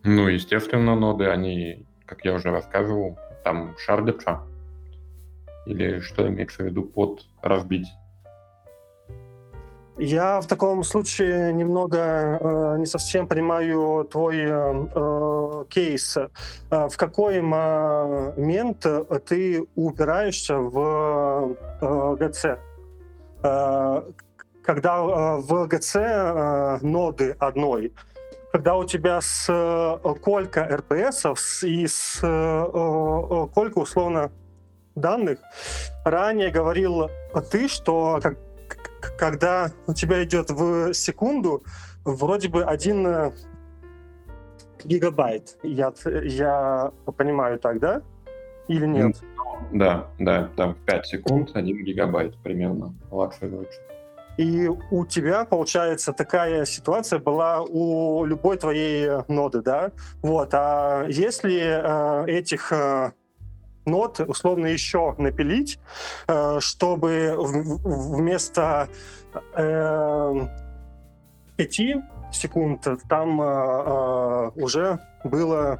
[0.03, 4.41] Ну, естественно, ноды, они, как я уже рассказывал, там шардятся.
[5.65, 7.87] Или что имеется в виду под разбить?
[9.97, 16.17] Я в таком случае немного э, не совсем понимаю твой э, э кейс.
[16.17, 16.27] Э,
[16.69, 18.85] в какой момент
[19.25, 22.45] ты упираешься в э, ГЦ?
[23.43, 24.01] Э,
[24.63, 27.93] когда э, в ГЦ э, ноды одной,
[28.51, 34.31] когда у тебя с э, колька РПСов и с э, э, колька условно
[34.95, 35.39] данных,
[36.03, 37.09] ранее говорил
[37.51, 38.37] ты, что как,
[39.17, 41.63] когда у тебя идет в секунду
[42.03, 43.33] вроде бы один
[44.83, 48.01] гигабайт, я, я понимаю так, да?
[48.67, 49.17] Или нет?
[49.71, 52.93] Да, да, там 5 секунд, 1 гигабайт примерно.
[54.37, 59.91] И у тебя, получается, такая ситуация была у любой твоей ноды, да?
[60.21, 60.49] Вот.
[60.53, 63.13] А если э, этих э,
[63.85, 65.79] нод условно еще напилить,
[66.27, 68.89] э, чтобы вместо
[69.53, 70.47] э,
[71.57, 71.81] 5
[72.31, 75.79] секунд там э, уже было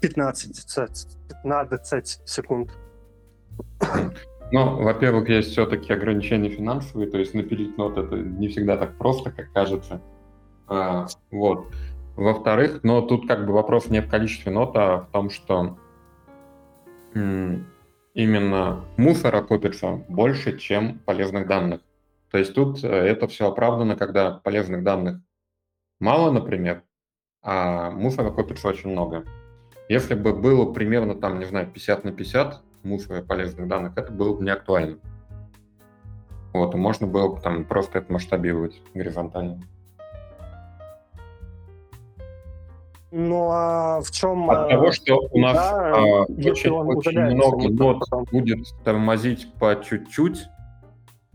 [0.00, 2.70] 15, 15 секунд.
[4.52, 9.30] Ну, во-первых, есть все-таки ограничения финансовые, то есть напилить нот это не всегда так просто,
[9.30, 10.00] как кажется.
[10.68, 11.66] А, вот.
[12.16, 15.78] Во-вторых, но тут как бы вопрос не в количестве нот, а в том, что
[17.14, 21.80] именно мусора копится больше, чем полезных данных.
[22.30, 25.20] То есть тут э, это все оправдано, когда полезных данных
[26.00, 26.82] мало, например,
[27.42, 29.24] а мусора копится очень много.
[29.88, 34.34] Если бы было примерно там, не знаю, 50 на 50, мусора полезных данных, это было
[34.34, 34.98] бы не актуально.
[36.52, 39.60] Вот, и можно было бы там просто это масштабировать горизонтально.
[43.16, 44.50] Ну а в чем...
[44.50, 50.46] От того, что у нас да, а, очень, очень много нот будет тормозить по чуть-чуть,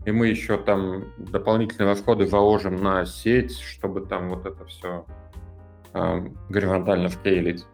[0.04, 5.06] и мы еще там дополнительные расходы заложим на сеть, чтобы там вот это все
[5.94, 7.64] э, горизонтально скейлить.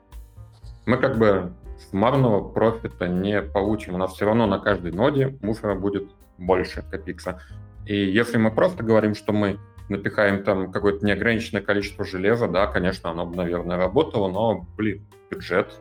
[0.87, 1.53] Мы как бы
[1.91, 3.97] суммарного профита не получим.
[3.97, 7.41] У нас все равно на каждой ноде мусора будет больше копиться.
[7.87, 13.11] И если мы просто говорим, что мы напихаем там какое-то неограниченное количество железа, да, конечно,
[13.11, 15.81] оно бы, наверное, работало, но, блин, бюджет.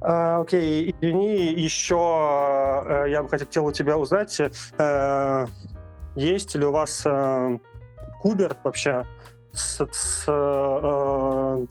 [0.00, 1.96] А, окей, извини, еще
[2.86, 5.46] э, я бы хотел у тебя узнать, э,
[6.14, 7.58] есть ли у вас э,
[8.20, 9.04] кубер вообще
[9.52, 11.66] с, с э,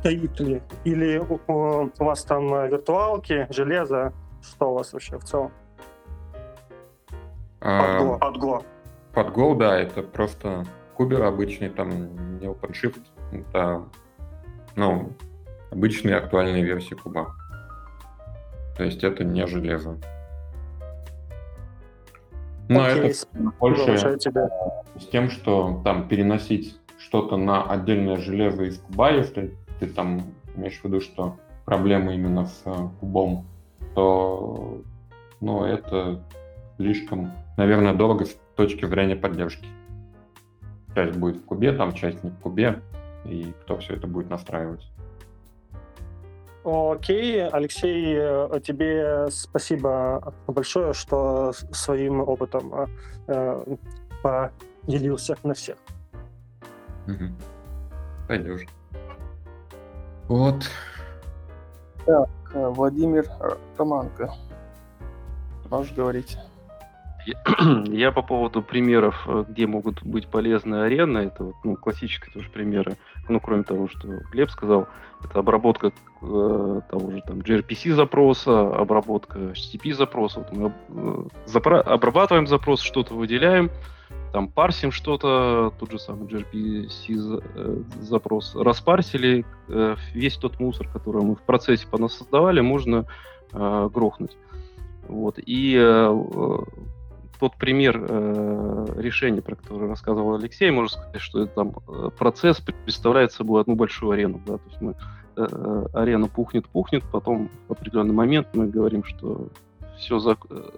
[0.00, 0.62] стоит ли?
[0.84, 4.12] Или у, у вас там э, виртуалки, железо?
[4.42, 5.52] Что у вас вообще в целом?
[7.60, 8.18] А, Под Go.
[8.18, 8.64] Под Go.
[9.12, 13.00] Под Go, да, это просто кубер обычный, там не OpenShift,
[13.32, 13.84] это,
[14.76, 15.12] ну,
[15.70, 17.34] обычные актуальные версии куба.
[18.76, 19.98] То есть это не железо.
[22.68, 29.10] Но Окей, это больше с тем, что там переносить что-то на отдельное железо из куба,
[29.10, 30.22] если ты там
[30.54, 33.46] имеешь в виду, что проблема именно с э, кубом,
[33.94, 34.82] то
[35.40, 36.22] ну, это
[36.76, 39.66] слишком, наверное, дорого с точки зрения поддержки.
[40.94, 42.80] Часть будет в кубе, там часть не в кубе,
[43.26, 44.90] и кто все это будет настраивать.
[46.64, 52.86] Окей, Алексей, э, тебе спасибо большое, что своим опытом э,
[53.28, 53.76] э,
[54.22, 55.76] поделился на всех.
[57.06, 57.36] Мгм.
[58.26, 58.66] Пойдешь.
[60.28, 60.64] Вот.
[62.06, 63.26] Э, Владимир
[63.76, 64.32] Романко.
[65.70, 66.38] Можешь говорить.
[67.86, 72.48] Я по поводу примеров, э, где могут быть полезны арены, это вот, ну, классические тоже
[72.50, 72.96] примеры,
[73.28, 74.88] ну, кроме того, что Глеб сказал,
[75.24, 80.40] это обработка э, того же там gRPC запроса, обработка HTTP запроса.
[80.40, 83.70] Вот мы э, запра- обрабатываем запрос, что-то выделяем,
[84.32, 91.22] там парсим что-то, тот же самый gRPC э, запрос распарсили, э, весь тот мусор, который
[91.22, 93.06] мы в процессе понасоздавали, можно
[93.52, 94.36] э, грохнуть.
[95.08, 95.38] Вот.
[95.44, 96.58] И э,
[97.40, 102.60] тот пример э, решения, про который рассказывал Алексей, можно сказать, что это там э, процесс
[102.60, 104.40] представляет собой одну большую арену.
[104.46, 104.58] Да?
[104.58, 104.94] То есть мы,
[105.36, 109.48] э, э, арена пухнет-пухнет, потом в определенный момент мы говорим, что
[109.96, 110.70] все зак- э,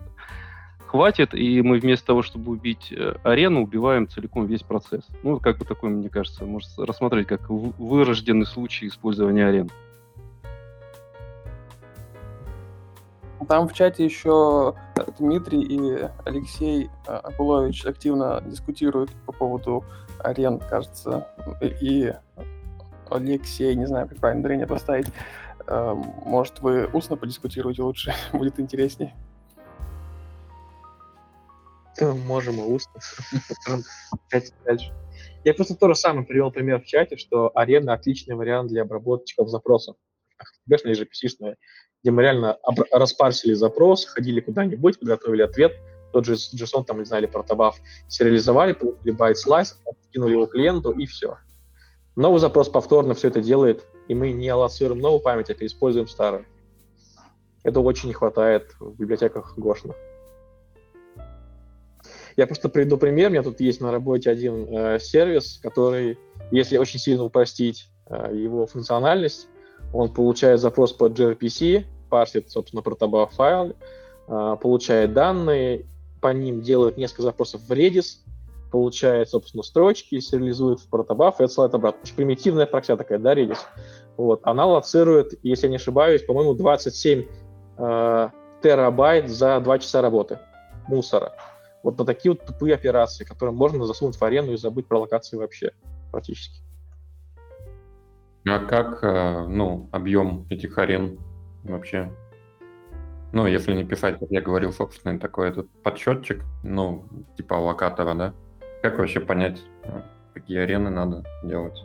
[0.86, 2.94] хватит, и мы вместо того, чтобы убить
[3.24, 5.04] арену, убиваем целиком весь процесс.
[5.24, 9.70] Ну, как бы такой, мне кажется, можно рассмотреть как вырожденный случай использования арены.
[13.48, 14.74] Там в чате еще
[15.18, 19.84] Дмитрий и Алексей э, Акулович активно дискутируют по поводу
[20.18, 21.28] арен, кажется.
[21.60, 22.12] И и
[23.10, 25.08] Алексей, не знаю, как правильно ударение поставить.
[25.66, 29.14] Э, Может, вы устно подискутируете лучше, будет интереснее.
[31.98, 33.00] Да, можем и устно.
[34.64, 34.92] Дальше.
[35.44, 39.48] Я просто то же самое привел пример в чате, что арена отличный вариант для обработчиков
[39.48, 39.96] запросов.
[40.66, 41.56] Конечно, же pc
[42.02, 42.58] где мы реально
[42.90, 45.72] распарсили запрос, ходили куда-нибудь, подготовили ответ,
[46.12, 47.76] тот же JSON, там, не знаю, или протобаф,
[48.08, 49.78] сериализовали, получили байт слайс,
[50.12, 51.38] кинули его клиенту, и все.
[52.16, 56.44] Новый запрос повторно все это делает, и мы не аллоцируем новую память, а переиспользуем старую.
[57.62, 59.96] Этого очень не хватает в библиотеках гошных.
[62.36, 63.28] Я просто приведу пример.
[63.28, 66.18] У меня тут есть на работе один э, сервис, который,
[66.50, 69.48] если очень сильно упростить э, его функциональность,
[69.92, 73.74] он получает запрос по gRPC, парсит, собственно, протобаф файл,
[74.28, 75.86] э, получает данные,
[76.20, 78.18] по ним делает несколько запросов в Redis,
[78.70, 82.00] получает, собственно, строчки, сериализует в протобаф и отсылает обратно.
[82.02, 83.58] Очень примитивная прокся такая, да, Redis.
[84.16, 84.40] Вот.
[84.44, 87.24] Она лоцирует, если я не ошибаюсь, по-моему, 27
[87.78, 88.28] э,
[88.62, 90.38] терабайт за 2 часа работы
[90.88, 91.34] мусора.
[91.82, 95.36] Вот на такие вот тупые операции, которые можно засунуть в арену и забыть про локации
[95.36, 95.72] вообще
[96.10, 96.60] практически.
[98.44, 101.18] А как, э, ну, объем этих арен
[101.62, 102.10] вообще?
[103.32, 107.04] Ну, если не писать, как я говорил, собственно, такой этот подсчетчик, ну,
[107.36, 108.34] типа локатора, да?
[108.82, 110.02] Как вообще понять, э,
[110.34, 111.78] какие арены надо делать?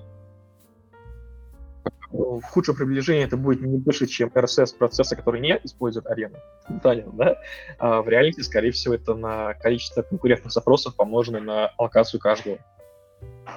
[2.11, 6.37] В худшем приближении это будет не больше, чем RSS процесса, который не использует арену.
[6.81, 7.37] Понятно, да?
[7.77, 12.57] А в реальности, скорее всего, это на количество конкурентных запросов помноженное на локацию каждого.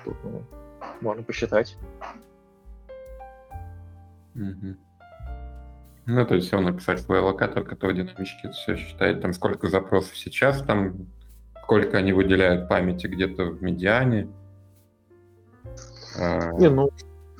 [0.04, 0.44] Ну,
[1.00, 1.76] можно посчитать.
[4.34, 4.78] Мгм.
[6.06, 10.62] Ну, то есть все написать свой локатор, который динамически все считает, там сколько запросов сейчас,
[10.62, 11.06] там
[11.62, 14.28] сколько они выделяют памяти где-то в медиане,
[16.18, 16.90] э, Не, ну,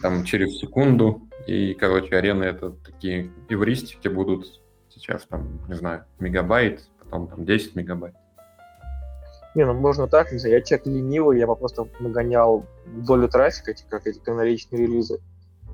[0.00, 6.88] там через секунду, и, короче, арены это такие эвристики будут сейчас там, не знаю, мегабайт,
[7.02, 8.14] потом там 10 мегабайт.
[9.56, 13.84] Не, ну можно так, не знаю, я человек ленивый, я просто нагонял долю трафика, эти,
[13.88, 15.20] как эти канаричные релизы,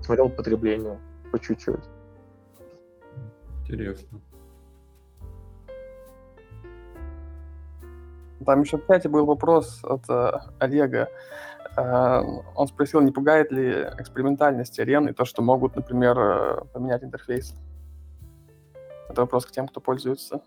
[0.02, 0.98] смотрел потребление
[1.30, 1.84] по чуть-чуть.
[3.62, 4.20] Интересно.
[8.44, 11.08] Там еще в чате был вопрос от э, Олега.
[11.76, 12.22] Э,
[12.54, 17.54] он спросил, не пугает ли экспериментальность арены то, что могут, например, э, поменять интерфейс.
[19.08, 20.42] Это вопрос к тем, кто пользуется.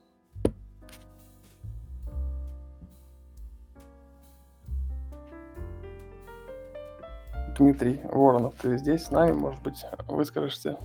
[7.59, 10.77] Дмитрий Воронов, ты здесь с нами, может быть, выскажешься?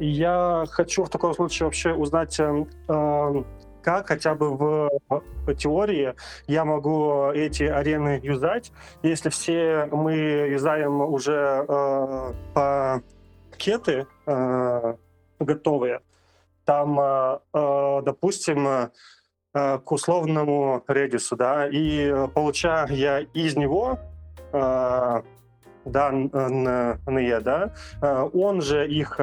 [0.00, 3.44] Я хочу в таком случае вообще узнать, э, э,
[3.82, 4.90] как хотя бы в
[5.54, 6.14] теории
[6.48, 8.72] я могу эти арены юзать,
[9.02, 14.94] если все мы юзаем уже э, пакеты э,
[15.38, 16.00] готовые,
[16.66, 18.90] там, э, э допустим, э,
[19.54, 23.98] к условному редису, да, и получая я из него
[25.86, 27.72] данные, да,
[28.34, 29.18] он же их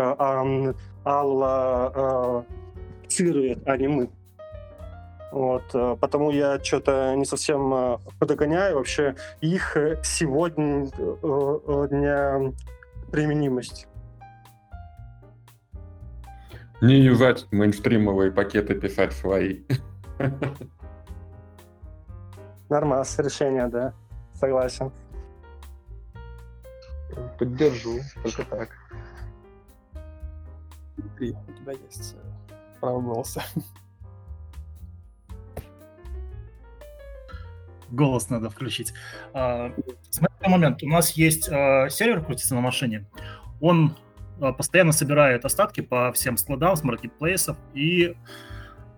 [1.05, 2.47] аллоцирует,
[3.67, 4.09] а не мы.
[5.31, 5.63] Вот,
[5.99, 10.89] потому я что-то не совсем подогоняю вообще их сегодня
[13.11, 13.87] применимость.
[16.84, 19.61] Не юзать мейнстримовые пакеты, писать свои.
[22.69, 23.93] Нормас решение, да.
[24.34, 24.91] Согласен.
[27.39, 28.71] Поддержу, только так.
[30.97, 32.23] Дмитрий, у тебя есть э,
[32.81, 33.41] право голоса.
[37.91, 38.93] Голос надо включить.
[39.34, 39.73] А,
[40.09, 40.84] смотри, момент.
[40.84, 43.05] У нас есть а, сервер крутится на машине.
[43.61, 43.95] Он
[44.51, 48.15] постоянно собирает остатки по всем складам с маркетплейсов и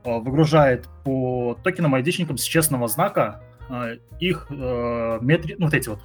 [0.03, 5.55] а, выгружает по токенам айдишникам с честного знака а, их метри...
[5.57, 5.99] ну, вот эти вот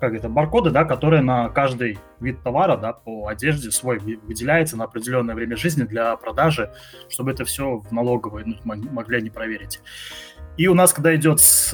[0.00, 4.82] как это, баркоды, да, которые на каждый вид товара, да, по одежде свой выделяется на
[4.82, 6.72] определенное время жизни для продажи,
[7.08, 9.80] чтобы это все в налоговой ну, могли они проверить.
[10.56, 11.72] И у нас, когда идет с,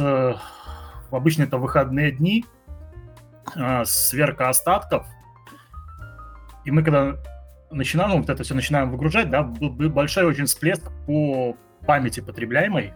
[1.11, 2.45] обычно это выходные дни,
[3.57, 5.07] э, сверка остатков,
[6.69, 7.17] и мы когда
[7.71, 11.57] начинаем, вот это все начинаем выгружать, да, был большой очень всплеск по
[11.87, 12.93] памяти потребляемой,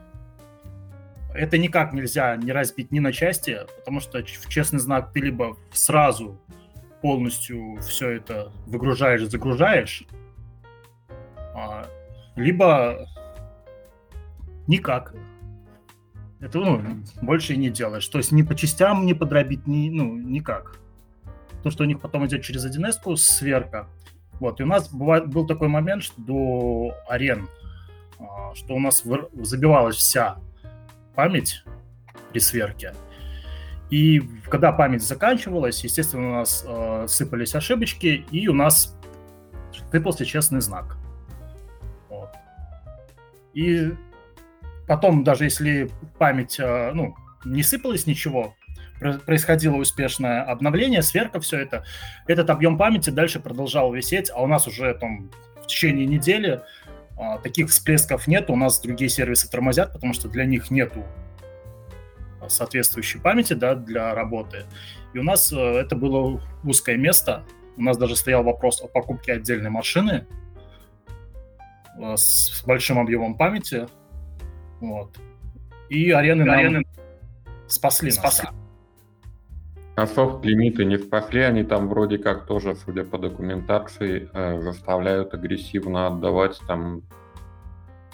[1.35, 5.57] это никак нельзя не разбить ни на части, потому что в честный знак ты либо
[5.73, 6.39] сразу
[7.01, 10.05] полностью все это выгружаешь, загружаешь,
[11.55, 11.87] а,
[12.37, 13.07] либо
[14.67, 15.15] никак.
[16.41, 16.83] Это ну,
[17.23, 18.07] больше и не делаешь.
[18.09, 20.82] То есть ни по частям не подробить, ни, ну, никак.
[21.63, 23.89] То, что у них потом идет через 1С сверка.
[24.41, 24.61] Вот.
[24.61, 27.49] И у нас бывает, был такой момент, что до арен,
[28.19, 29.05] а, что у нас
[29.35, 30.39] забивалась вся
[31.15, 31.65] память
[32.33, 32.95] при сверке.
[33.91, 38.97] И когда память заканчивалась, естественно, у нас э, сыпались ошибочки, и у нас
[39.91, 40.97] сыпался честный знак.
[42.09, 42.31] Вот.
[43.53, 43.93] И
[44.89, 48.55] потом, даже если память э, ну, не сыпалась ничего,
[49.25, 51.85] происходило успешное обновление, сверка, все это,
[52.27, 55.31] этот объем памяти дальше продолжал висеть, а у нас уже там
[55.63, 56.61] в течение недели
[57.17, 61.05] а, таких всплесков нет, у нас другие сервисы тормозят, потому что для них нету
[62.49, 64.65] соответствующей памяти да, для работы.
[65.15, 67.45] И у нас э, это было узкое место.
[67.77, 70.27] У нас даже стоял вопрос о покупке отдельной машины
[71.99, 73.87] э, с большим объемом памяти.
[74.81, 75.17] Вот.
[75.89, 76.85] И арены, арены нам
[77.69, 78.47] спасли, спасли.
[78.47, 78.62] нас.
[79.95, 86.07] А софт-лимиты не спасли, они там вроде как тоже, судя по документации, э, заставляют агрессивно
[86.07, 87.03] отдавать там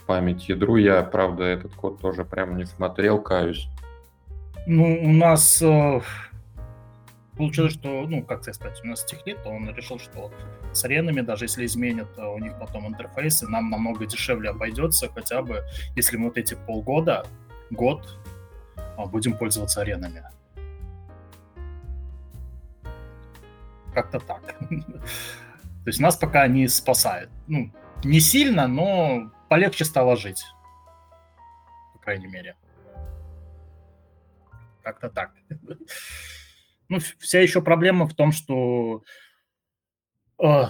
[0.07, 0.77] память ядру.
[0.77, 3.69] Я, правда, этот код тоже прям не смотрел, каюсь.
[4.67, 6.01] Ну, у нас э,
[7.37, 10.33] получилось, что, ну, как сказать, у нас техлит, он решил, что
[10.73, 15.43] с аренами, даже если изменят э, у них потом интерфейсы, нам намного дешевле обойдется, хотя
[15.43, 15.63] бы,
[15.95, 17.25] если мы вот эти полгода,
[17.71, 18.19] год
[18.77, 20.25] э, будем пользоваться аренами.
[24.03, 24.59] Как-то так.
[24.59, 27.31] То есть нас пока не спасает.
[27.49, 27.73] Ну,
[28.05, 30.45] не сильно, но полегче стало жить.
[31.95, 32.55] По крайней мере.
[34.83, 35.33] Как-то так.
[36.89, 39.03] Ну, вся еще проблема в том, что
[40.43, 40.63] э,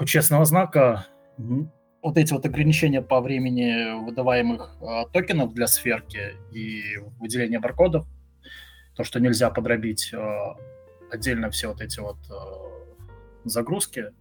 [0.00, 1.06] у честного знака
[1.36, 8.06] вот эти вот ограничения по времени выдаваемых э, токенов для сферки и выделения баркодов,
[8.94, 10.54] то, что нельзя подробить э,
[11.10, 12.73] отдельно все вот эти вот э,
[13.44, 14.12] загрузки,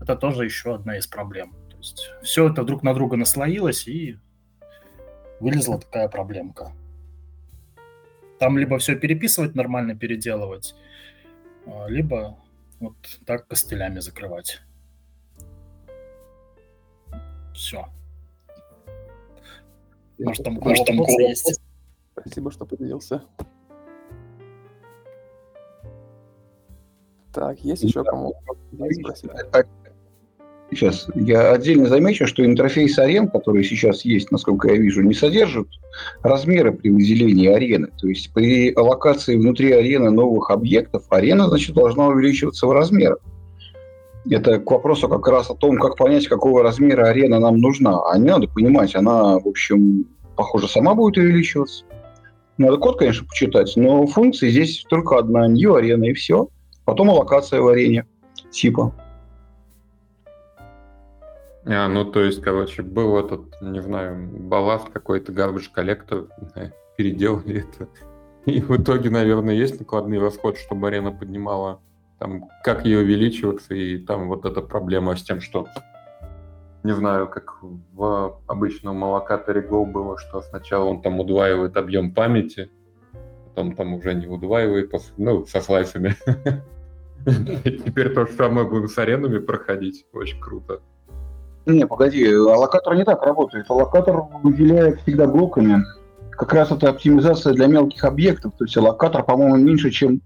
[0.00, 1.54] это тоже еще одна из проблем.
[1.70, 4.18] То есть все это друг на друга наслоилось, и
[5.40, 6.72] вылезла такая проблемка.
[8.38, 10.74] Там либо все переписывать нормально, переделывать,
[11.66, 12.38] а, либо
[12.80, 14.60] вот так костылями закрывать.
[17.54, 17.86] Все.
[20.18, 21.04] Может, там, может, там.
[22.12, 23.22] Спасибо, что поделился.
[27.34, 28.34] Так, есть еще кому
[28.92, 29.30] спросить?
[30.70, 35.68] Сейчас я отдельно замечу, что интерфейс арен, который сейчас есть, насколько я вижу, не содержит
[36.22, 37.88] размеры при выделении арены.
[38.00, 43.18] То есть при аллокации внутри арены новых объектов арена, значит, должна увеличиваться в размерах.
[44.28, 48.00] Это к вопросу как раз о том, как понять, какого размера арена нам нужна.
[48.10, 51.84] А не надо понимать, она, в общем, похоже, сама будет увеличиваться.
[52.56, 56.48] Надо код, конечно, почитать, но функция здесь только одна, new арена и все.
[56.84, 58.06] Потом аллокация в арене
[58.54, 58.92] типа.
[61.66, 66.26] А, ну, то есть, короче, был этот, не знаю, балласт какой-то, garbage коллектор,
[66.96, 67.88] переделали это.
[68.44, 71.80] И в итоге, наверное, есть накладный расход, чтобы арена поднимала,
[72.18, 75.66] там, как ее увеличиваться, и там вот эта проблема с тем, что,
[76.82, 82.70] не знаю, как в обычном аллокаторе Go было, что сначала он там удваивает объем памяти,
[83.46, 86.14] потом там уже не удваивает, ну, со слайсами.
[87.64, 90.04] Теперь то же самое будем с аренами проходить.
[90.12, 90.80] Очень круто.
[91.66, 93.70] Не, погоди, аллокатор не так работает.
[93.70, 95.82] Аллокатор выделяет всегда блоками.
[96.32, 98.52] Как раз это оптимизация для мелких объектов.
[98.58, 100.20] То есть аллокатор, по-моему, меньше, чем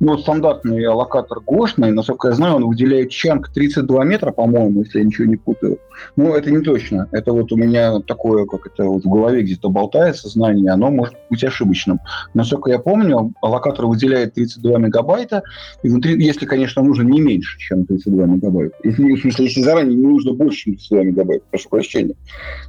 [0.00, 5.04] ну, стандартный аллокатор гошный, насколько я знаю, он выделяет чанк 32 метра, по-моему, если я
[5.04, 5.78] ничего не путаю.
[6.16, 7.08] Ну, это не точно.
[7.12, 11.14] Это вот у меня такое, как это вот в голове где-то болтается знание, оно может
[11.30, 12.00] быть ошибочным.
[12.34, 15.42] Насколько я помню, аллокатор выделяет 32 мегабайта,
[15.82, 18.74] и внутри, если, конечно, нужно не меньше, чем 32 мегабайта.
[18.82, 22.14] Если, в смысле, если заранее не нужно больше, чем 32 мегабайта, прошу прощения.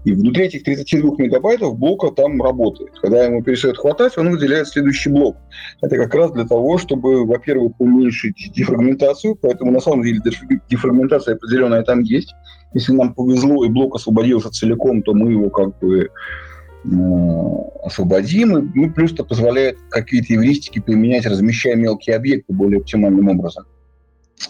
[0.03, 2.91] И внутри этих 32 мегабайтов блока там работает.
[3.01, 5.37] Когда ему перестает хватать, он выделяет следующий блок.
[5.81, 10.21] Это как раз для того, чтобы, во-первых, уменьшить дефрагментацию, поэтому на самом деле
[10.69, 12.33] дефрагментация определенная там есть.
[12.73, 16.09] Если нам повезло и блок освободился целиком, то мы его как бы
[17.83, 23.65] освободим, и ну, плюс это позволяет какие-то эвристики применять, размещая мелкие объекты более оптимальным образом.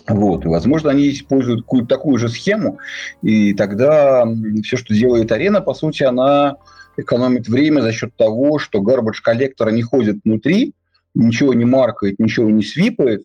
[0.07, 0.43] Вот.
[0.45, 2.79] И, возможно, они используют какую-то такую же схему,
[3.21, 4.27] и тогда
[4.63, 6.57] все, что делает арена, по сути, она
[6.97, 10.73] экономит время за счет того, что garbage коллектора не ходит внутри,
[11.15, 13.23] ничего не маркает, ничего не свипает,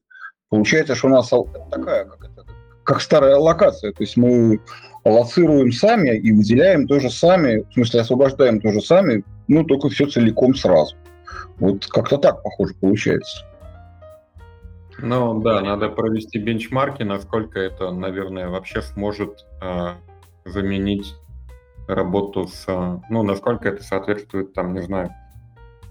[0.49, 1.31] получается, что у нас
[1.71, 2.45] такая, как, это,
[2.85, 3.93] как старая локация.
[3.93, 4.61] То есть мы
[5.05, 10.55] аллоцируем сами и выделяем тоже сами, в смысле освобождаем тоже сами, ну, только все целиком
[10.55, 10.97] сразу.
[11.59, 13.45] Вот как-то так, похоже, получается.
[15.03, 19.95] Ну да, надо провести бенчмарки, насколько это, наверное, вообще сможет э,
[20.45, 21.15] заменить
[21.89, 22.67] работу с...
[23.09, 25.11] Ну, насколько это соответствует, там, не знаю,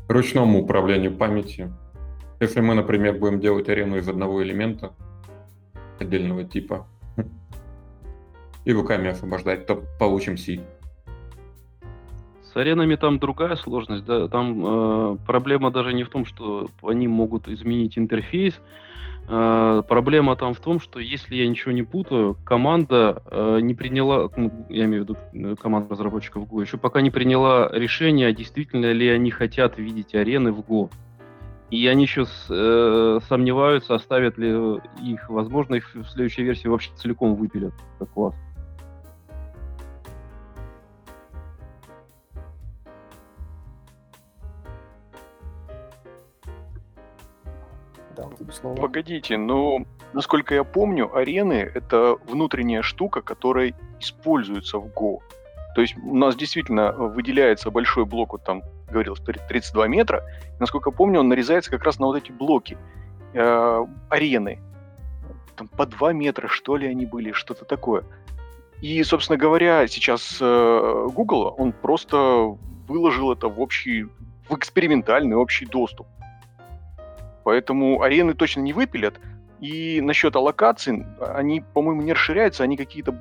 [0.08, 1.76] ручному управлению памятью
[2.40, 4.94] если мы, например, будем делать арену из одного элемента
[6.00, 6.88] отдельного типа
[8.66, 10.62] и руками освобождать, то получим C.
[12.52, 17.08] С аренами там другая сложность, да, там э, проблема даже не в том, что они
[17.08, 18.60] могут изменить интерфейс,
[19.28, 24.30] э, проблема там в том, что если я ничего не путаю, команда э, не приняла,
[24.36, 28.94] ну, я имею в виду э, команда разработчиков Go, еще пока не приняла решение, действительно
[28.94, 30.90] ли они хотят видеть арены в Go.
[31.72, 37.36] И они еще э, сомневаются, оставят ли их, возможно, их в следующей версии вообще целиком
[37.36, 38.36] выпилят как класс.
[48.78, 55.20] Погодите, но насколько я помню, арены это внутренняя штука, которая используется в Go.
[55.76, 60.24] То есть у нас действительно выделяется большой блок, вот там говорилось, 32 метра.
[60.60, 62.78] Насколько помню, он нарезается как раз на вот эти блоки
[63.34, 64.60] э, арены.
[65.56, 68.04] Там по 2 метра, что ли, они были, что-то такое.
[68.82, 72.18] И, собственно говоря, сейчас э, Google, он просто
[72.88, 74.04] выложил это в общий,
[74.48, 76.08] в экспериментальный общий доступ.
[77.44, 79.20] Поэтому арены точно не выпилят,
[79.60, 83.16] и насчет аллокаций, они, по-моему, не расширяются, они какие-то...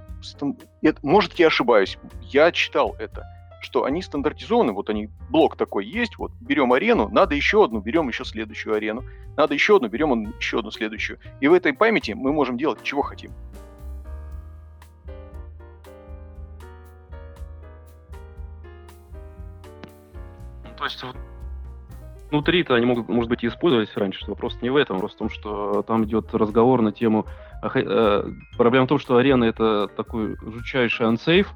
[1.03, 3.27] Может, я ошибаюсь, я читал это,
[3.61, 8.09] что они стандартизованы, вот они, блок такой есть, вот берем арену, надо еще одну, берем
[8.09, 9.05] еще следующую арену,
[9.37, 11.19] надо еще одну, берем еще одну следующую.
[11.41, 13.33] И в этой памяти мы можем делать, чего хотим.
[20.77, 21.05] То есть
[22.31, 24.25] внутри-то они могут, может быть, и использовались раньше.
[24.27, 24.97] Вопрос не в этом.
[24.97, 27.27] Вопрос в том, что там идет разговор на тему...
[27.75, 31.53] Э, проблема в том, что арена— это такой жутчайший ансейф,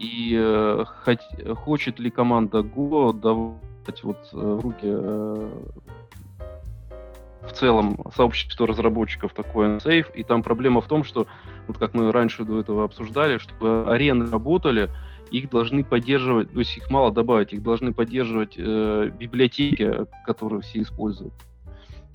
[0.00, 1.20] и э, хоть,
[1.58, 5.50] хочет ли команда Go давать вот э, в руки э,
[7.42, 11.26] в целом сообщество разработчиков такой ансейф, и там проблема в том, что,
[11.66, 14.88] вот как мы раньше до этого обсуждали, чтобы арены работали,
[15.30, 20.80] их должны поддерживать, то есть их мало добавить, их должны поддерживать э, библиотеки, которые все
[20.80, 21.34] используют.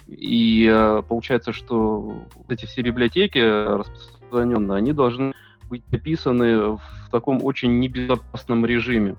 [0.07, 5.33] И э, получается, что эти все библиотеки распространенные, они должны
[5.69, 9.15] быть написаны в таком очень небезопасном режиме.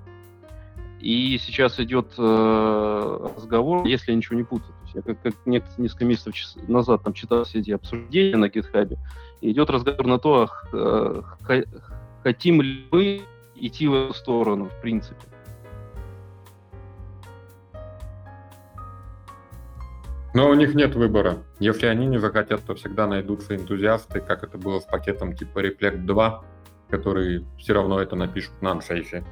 [1.01, 4.73] И сейчас идет э, разговор, если я ничего не путаю.
[4.73, 6.35] То есть я как, как несколько месяцев
[6.69, 8.97] назад там читал все эти обсуждения на GitHub,
[9.41, 11.23] и идет разговор на то, э,
[12.23, 13.23] хотим ли мы
[13.55, 15.21] идти в эту сторону, в принципе.
[20.37, 21.39] Но у них нет выбора.
[21.61, 26.05] Если они не захотят, то всегда найдутся энтузиасты, как это было с пакетом типа Reflect
[26.05, 26.45] 2,
[26.91, 29.25] которые все равно это напишут на ансейфе.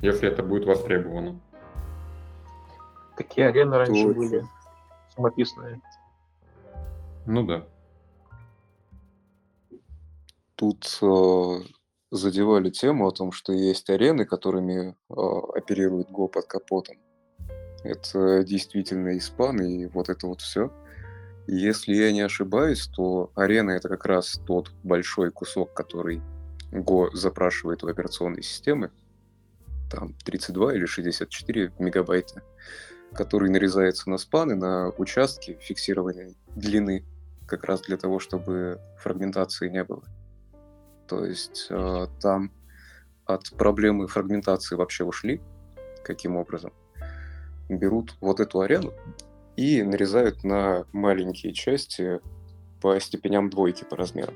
[0.00, 1.38] Если это будет востребовано.
[3.16, 4.14] Такие арены раньше Точно.
[4.14, 4.44] были
[5.14, 5.80] самописные.
[7.24, 7.64] Ну да.
[10.56, 11.60] Тут э,
[12.10, 15.14] задевали тему о том, что есть арены, которыми э,
[15.54, 16.96] оперирует Go под капотом.
[17.84, 20.72] Это действительно испан и вот это вот все.
[21.46, 26.22] Если я не ошибаюсь, то арена это как раз тот большой кусок, который
[26.70, 28.90] Go запрашивает в операционной системы.
[29.90, 32.42] Там 32 или 64 мегабайта,
[33.12, 37.04] который нарезается на спаны, на участки фиксирования длины,
[37.46, 40.04] как раз для того, чтобы фрагментации не было.
[41.08, 42.52] То есть э, там
[43.26, 45.42] от проблемы фрагментации вообще ушли.
[46.04, 46.72] Каким образом?
[47.68, 48.92] Берут вот эту арену
[49.56, 52.20] и нарезают на маленькие части
[52.80, 54.34] по степеням двойки по размерам.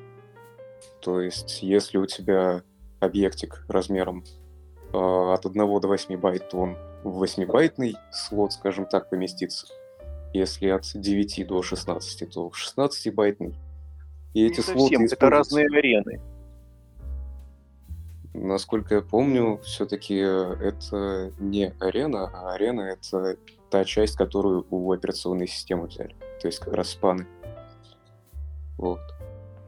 [1.01, 2.63] То есть, если у тебя
[3.01, 4.25] объектик размером
[4.93, 9.67] э, от 1 до 8 байт, то он в 8-байтный слот, скажем так, поместится.
[10.33, 13.55] Если от 9 до 16, то в 16-байтный.
[14.35, 16.21] И эти Не слоты это разные арены.
[18.39, 23.39] Насколько я помню, все-таки это не арена, а арена это
[23.71, 26.15] та часть, которую у операционной системы взяли.
[26.41, 27.27] То есть как раз спаны.
[28.77, 29.01] Вот.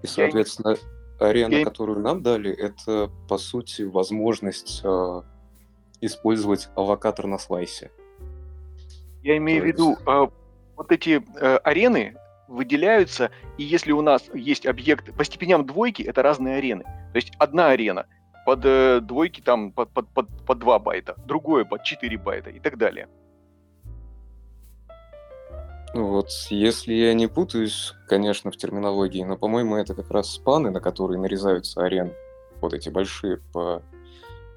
[0.03, 0.77] И, соответственно,
[1.19, 1.64] арена, я...
[1.64, 5.23] которую нам дали, это, по сути, возможность э,
[6.03, 7.91] использовать авокатор на слайсе.
[9.23, 10.29] Я имею То в виду, э,
[10.77, 12.16] вот эти э, арены
[12.49, 16.85] выделяются, и если у нас есть объект по степеням двойки, это разные арены.
[16.85, 18.07] То есть одна арена–
[18.49, 22.59] под э, двойки там под, под, под, под 2 байта, другое под 4 байта и
[22.59, 23.07] так далее.
[25.92, 30.70] Ну вот, если я не путаюсь, конечно, в терминологии, но, по-моему, это как раз спаны,
[30.70, 32.14] на которые нарезаются арены.
[32.62, 33.82] Вот эти большие, по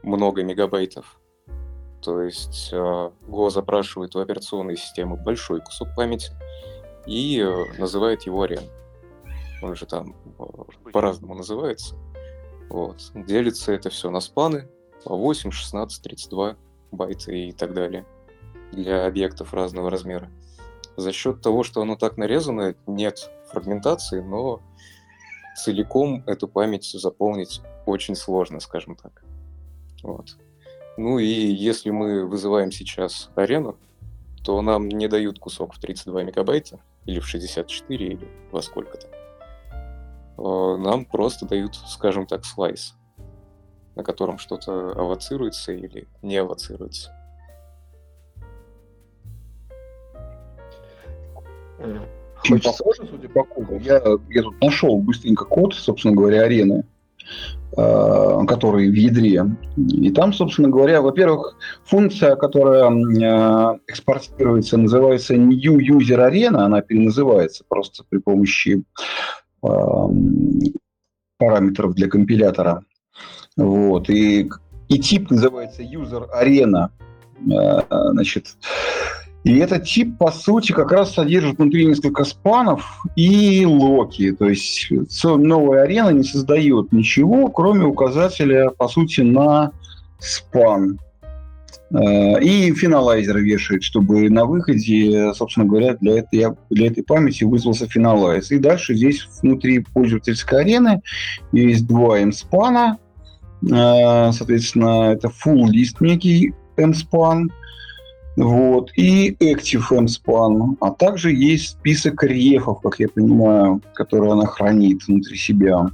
[0.03, 1.19] много мегабайтов.
[2.01, 6.31] То есть э, Go запрашивает у операционной системы большой кусок памяти
[7.05, 8.63] и э, называет его арен.
[9.61, 11.97] Он же там э, по-разному называется.
[12.71, 13.11] Вот.
[13.13, 14.69] Делится это все на спаны
[15.03, 16.55] по 8, 16, 32
[16.91, 18.05] байта и так далее
[18.71, 20.31] для объектов разного размера.
[20.95, 24.61] За счет того, что оно так нарезано, нет фрагментации, но
[25.57, 29.21] целиком эту память заполнить очень сложно, скажем так.
[30.01, 30.37] Вот.
[30.95, 33.77] Ну и если мы вызываем сейчас арену,
[34.45, 39.20] то нам не дают кусок в 32 мегабайта, или в 64, или во сколько-то.
[40.37, 42.95] Э, нам просто дают, скажем так, слайс,
[43.95, 47.11] на котором что-то авоцируется или не авоцируется.
[52.43, 53.77] Очень похоже, судя по коду.
[53.79, 56.85] Я, я тут нашел быстренько код, собственно говоря, арены,
[57.77, 59.45] э, который в ядре.
[59.77, 61.55] И там, собственно говоря, во-первых,
[61.85, 68.83] функция, которая э, экспортируется, называется New User Arena, она переназывается просто при помощи
[71.37, 72.83] параметров для компилятора.
[73.57, 74.09] Вот.
[74.09, 74.49] И,
[74.89, 76.89] и тип называется user arena.
[77.51, 77.81] Э,
[78.11, 78.55] значит,
[79.43, 84.33] и этот тип, по сути, как раз содержит внутри несколько спанов и локи.
[84.33, 84.89] То есть
[85.23, 89.71] новая арена не создает ничего, кроме указателя, по сути, на
[90.19, 90.99] спан.
[91.93, 97.87] Э, и финалайзер вешает, чтобы на выходе, собственно говоря, для этой, для этой памяти вызвался
[97.87, 98.51] финалайз.
[98.51, 101.01] И дальше здесь внутри пользовательской арены
[101.51, 102.95] есть два mSpan.
[103.69, 107.49] Э, соответственно, это full list некий mSpan.
[108.37, 115.05] Вот, и Active MSpan, а также есть список рефов, как я понимаю, которые она хранит
[115.05, 115.91] внутри себя.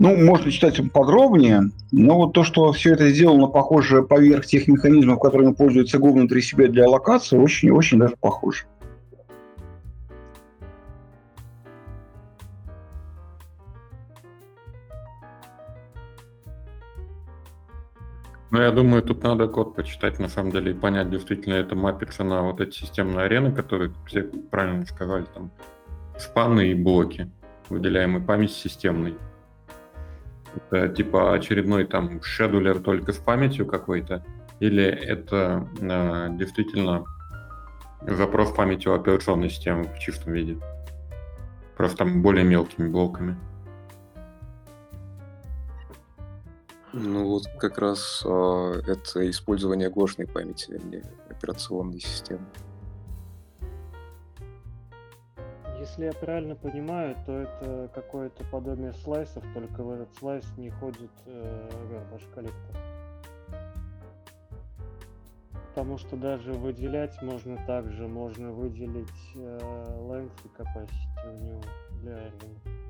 [0.00, 5.20] Ну, можно читать подробнее, но вот то, что все это сделано похоже поверх тех механизмов,
[5.20, 8.64] которыми пользуется Go внутри себя для аллокации, очень-очень даже похоже.
[18.50, 22.22] Ну, я думаю, тут надо код почитать, на самом деле, и понять, действительно это мапится
[22.24, 25.50] на вот эти системные арены, которые все правильно сказали, там,
[26.18, 27.30] спаны и блоки,
[27.68, 29.16] выделяемой память системной.
[30.56, 34.24] Это типа очередной там шедулер только с памятью какой-то,
[34.60, 37.04] или это э, действительно
[38.02, 40.58] запрос памятью операционной системы в чистом виде?
[41.76, 43.36] Просто там более мелкими блоками.
[46.92, 52.46] Ну вот как раз э, это использование гошной памяти, а не операционной системы.
[55.84, 61.10] Если я правильно понимаю, то это какое-то подобие слайсов, только в этот слайс не ходит
[61.26, 62.80] э, garbage коллектор.
[65.68, 69.58] Потому что даже выделять можно также, можно выделить э,
[70.08, 71.60] length и capacity у него
[72.00, 72.84] для арины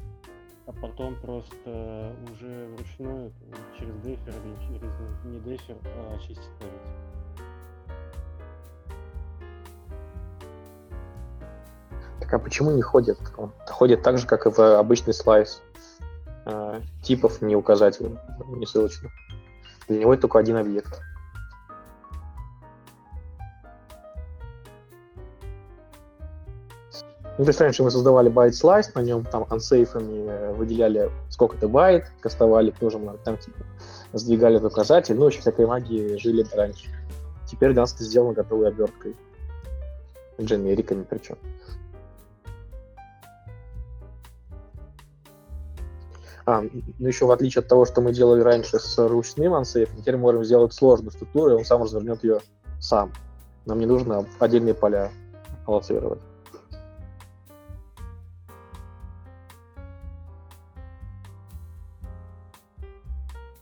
[0.66, 3.32] а потом просто уже вручную
[3.78, 7.14] через defer или через не defer а очистить память.
[12.21, 13.19] Так а почему не ходит?
[13.37, 15.61] Он ходит так же, как и в обычный слайс.
[16.47, 18.17] А, типов не указателей,
[18.49, 19.12] не ссылочных.
[19.89, 21.01] Для него это только один объект.
[27.37, 31.67] Ну, то есть мы создавали byte slice, на нем там unsafe ами э, выделяли сколько-то
[31.67, 33.59] байт, кастовали нужным, там типа
[34.12, 36.87] сдвигали этот указатель, ну, очень всякой магии жили раньше.
[37.47, 39.17] Теперь для нас это сделано готовой оберткой.
[40.41, 41.37] Дженериками причем.
[46.47, 46.62] А,
[46.99, 50.22] ну еще в отличие от того, что мы делали раньше с ручным ансейфом, теперь мы
[50.22, 52.40] можем сделать сложную структуру, и он сам развернет ее
[52.80, 53.12] сам.
[53.64, 55.11] Нам не нужно отдельные поля
[55.66, 56.20] аллоцировать.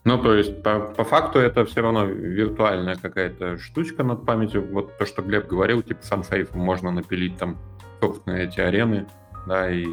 [0.05, 4.67] Ну, то есть, по, по факту это все равно виртуальная какая-то штучка над памятью.
[4.73, 7.57] Вот то, что Глеб говорил, типа сам сейфом можно напилить там,
[8.01, 9.07] собственно, эти арены,
[9.47, 9.87] да, и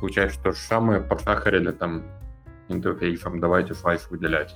[0.00, 2.04] получается то же самое, подсахарили там
[2.70, 4.54] интерфейсом, давайте слайс выделять.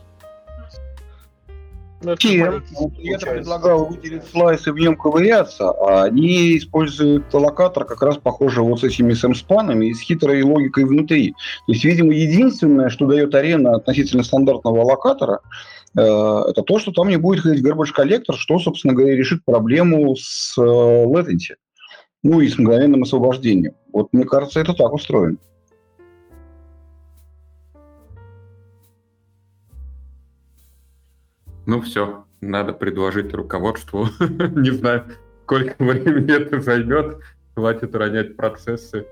[2.05, 2.63] Ну, Тем,
[2.99, 8.81] я предлагал выделить слайсы в нем ковыряться, а они используют локатор как раз похоже вот
[8.81, 11.33] с этими сэм-спанами и с хитрой логикой внутри.
[11.67, 15.41] То есть, видимо, единственное, что дает арена относительно стандартного локатора,
[15.97, 20.15] э, это то, что там не будет ходить garbage коллектор, что, собственно говоря, решит проблему
[20.15, 21.55] с э, latency,
[22.23, 23.75] ну и с мгновенным освобождением.
[23.93, 25.39] Вот мне кажется, это так устроено.
[31.67, 34.09] Ну все, надо предложить руководству.
[34.21, 35.05] Не знаю,
[35.45, 37.19] сколько времени это займет.
[37.55, 39.07] Хватит ронять процессы.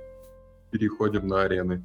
[0.71, 1.85] Переходим на арены.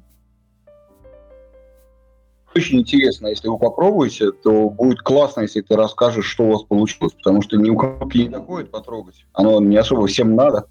[2.54, 7.12] Очень интересно, если вы попробуете, то будет классно, если ты расскажешь, что у вас получилось,
[7.12, 9.26] потому что ни у кого не доходит потрогать.
[9.32, 10.66] Оно не особо всем надо.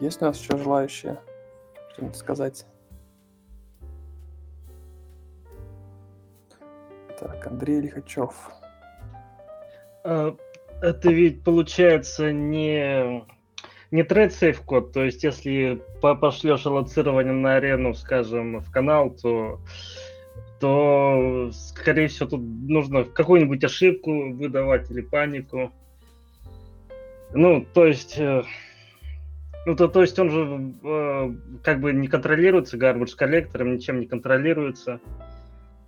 [0.00, 1.18] Есть у нас еще желающие
[1.92, 2.66] что-нибудь сказать?
[7.18, 8.50] Так, Андрей Лихачев.
[10.02, 10.36] А,
[10.82, 13.24] это ведь получается не,
[13.92, 19.60] не тред сейф код, то есть если пошлешь аллоцирование на арену, скажем, в канал, то,
[20.60, 25.72] то скорее всего тут нужно какую-нибудь ошибку выдавать или панику.
[27.32, 28.42] Ну, то есть э,
[29.66, 34.06] ну, то, то есть он же э, как бы не контролируется garbage коллектором, ничем не
[34.06, 35.00] контролируется.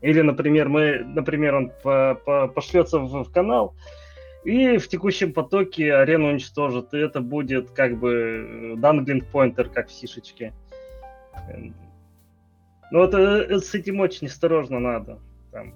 [0.00, 3.74] Или, например, мы, например, он по, по, пошлется в, в канал,
[4.44, 9.92] и в текущем потоке арену уничтожит, и это будет как бы данглинг поинтер, как в
[9.92, 10.54] сишечке.
[12.92, 15.18] Ну, это, это с этим очень осторожно надо.
[15.50, 15.74] Там.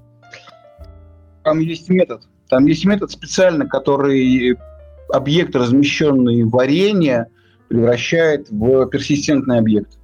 [1.42, 2.22] Там есть метод.
[2.48, 4.56] Там есть метод специально, который
[5.08, 7.26] объект, размещенный в арене,
[7.70, 9.96] превращает в персистентный объект.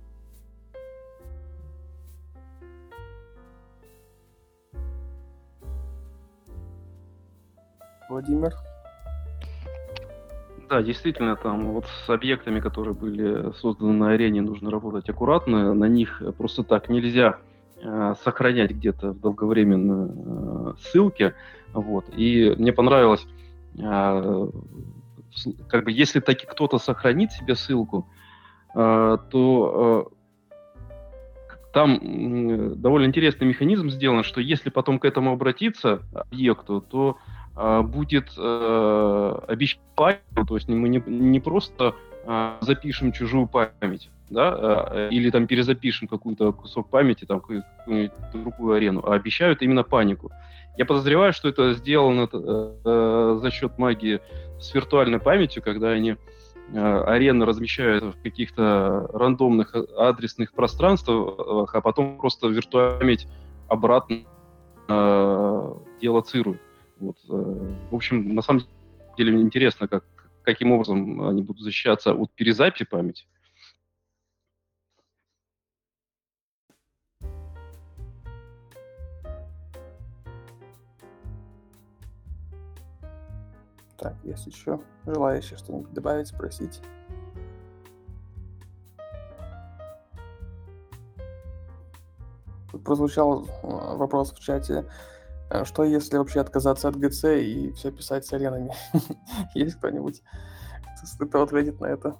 [8.08, 8.54] Владимир?
[10.70, 15.74] Да, действительно, там вот с объектами, которые были созданы на арене, нужно работать аккуратно.
[15.74, 17.38] На них просто так нельзя
[17.82, 21.34] э, сохранять где-то в долговременно э, ссылки.
[21.72, 22.04] Вот.
[22.16, 23.26] И мне понравилось,
[23.76, 24.48] э,
[25.68, 28.08] как бы, если таки кто-то сохранит себе ссылку,
[28.74, 30.16] э, то э,
[31.72, 37.18] там м, довольно интересный механизм сделан, что если потом к этому обратиться, объекту, то
[37.56, 44.88] а, будет э, обещание, то есть мы не, не просто э, запишем чужую память, да,
[44.90, 50.30] э, или там перезапишем какую-то кусок памяти, там какую-нибудь другую арену, а обещают именно панику.
[50.76, 54.20] Я подозреваю, что это сделано э, за счет магии
[54.60, 56.16] с виртуальной памятью, когда они
[56.72, 63.28] э, арены размещают в каких-то рандомных адресных пространствах, а потом просто виртуальную память
[63.68, 64.24] обратно
[64.88, 66.60] э, делоцируют.
[66.98, 67.32] Вот, э,
[67.90, 68.62] в общем, на самом
[69.16, 70.04] деле интересно, как,
[70.42, 73.24] каким образом они будут защищаться от перезаписи памяти.
[84.06, 86.80] Так, есть еще желающие что-нибудь добавить, спросить?
[92.70, 94.84] Тут прозвучал э, вопрос в чате.
[95.50, 98.72] э, Что если вообще отказаться от ГЦ и все писать с аренами?
[99.54, 100.22] Есть кто-нибудь,
[101.18, 102.16] кто ответит на это?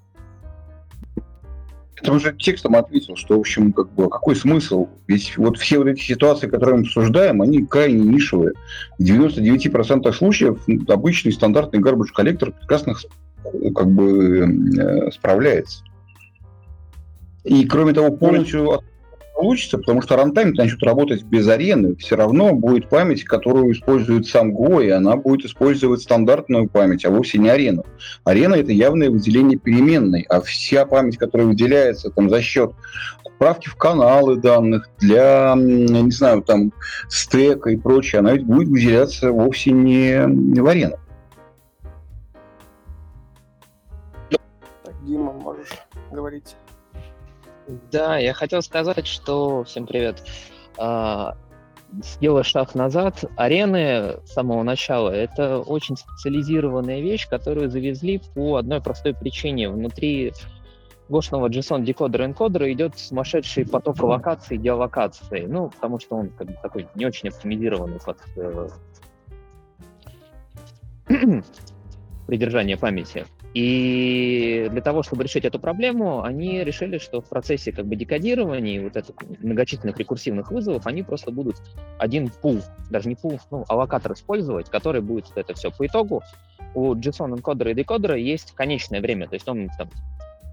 [2.01, 4.89] Это уже текстом ответил, что, в общем, как бы, какой смысл?
[5.07, 8.53] Ведь вот все вот эти ситуации, которые мы обсуждаем, они крайне нишевые.
[8.99, 12.95] В 99% случаев ну, обычный стандартный garbage collector прекрасно
[13.75, 14.47] как бы
[14.79, 15.83] э, справляется.
[17.45, 18.81] И, кроме того, полностью
[19.37, 24.57] получится, потому что runtime начнет работать без арены, все равно будет память, которую использует сам
[24.57, 27.85] Go, и она будет использовать стандартную память, а вовсе не арену.
[28.25, 32.73] Арена— это явное выделение переменной, а вся память, которая выделяется там, за счет
[33.25, 36.73] отправки в каналы данных, для, не знаю, там,
[37.09, 40.97] стека и прочее, она ведь будет выделяться вовсе не, не в арену.
[44.31, 45.69] Так, Дима, можешь
[46.11, 46.57] говорить.
[47.91, 49.65] Да, я хотел сказать, что...
[49.65, 50.23] Всем привет.
[50.79, 51.37] А,
[52.03, 58.83] Сделая шаг назад, арены с самого начала— это очень специализированная вещь, которую завезли по одной
[58.83, 59.71] простой причине.
[59.71, 60.33] Внутри
[61.09, 65.47] гошного JSON декодера энкодера идет сумасшедший поток локаций и геолокации.
[65.47, 68.69] Ну, потому что он как бы такой не очень оптимизированный под э,
[72.27, 73.27] придержание памяти.
[73.57, 78.83] И для того, чтобы решить эту проблему, они решили, что в процессе как бы декодирования
[78.83, 81.57] вот этих многочисленных рекурсивных вызовов они просто будут
[81.97, 85.71] один пул, даже не пул, ну, аллокатор использовать, который будет это все.
[85.71, 86.23] По итогу
[86.75, 89.89] у JSON энкодера и декодера есть конечное время, то есть он там,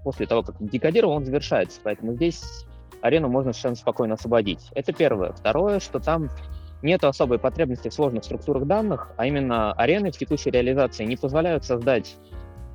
[0.02, 2.42] после того, как декодировал, он завершается, поэтому здесь
[3.02, 4.70] арену можно совершенно спокойно освободить.
[4.74, 5.32] Это первое.
[5.32, 6.30] Второе, что там
[6.80, 11.66] нет особой потребности в сложных структурах данных, а именно арены в текущей реализации не позволяют
[11.66, 12.16] создать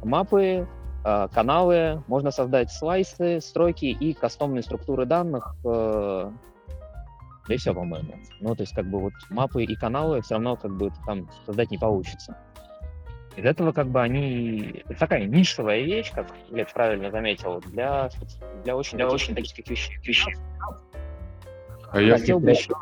[0.03, 0.67] мапы,
[1.05, 5.55] э, каналы, можно создать слайсы, строки и кастомные структуры данных.
[5.65, 6.31] э,
[7.47, 8.13] Да и все, по-моему.
[8.41, 11.71] Ну, то есть, как бы вот мапы и каналы все равно как бы там создать
[11.71, 12.37] не получится.
[13.35, 14.83] Из этого как бы они...
[14.89, 18.09] Это такая нишевая вещь, как Лет правильно заметил, для,
[18.63, 19.97] для очень, для очень таких вещей.
[20.03, 20.35] вещей.
[21.91, 22.73] А если Хотел бы еще...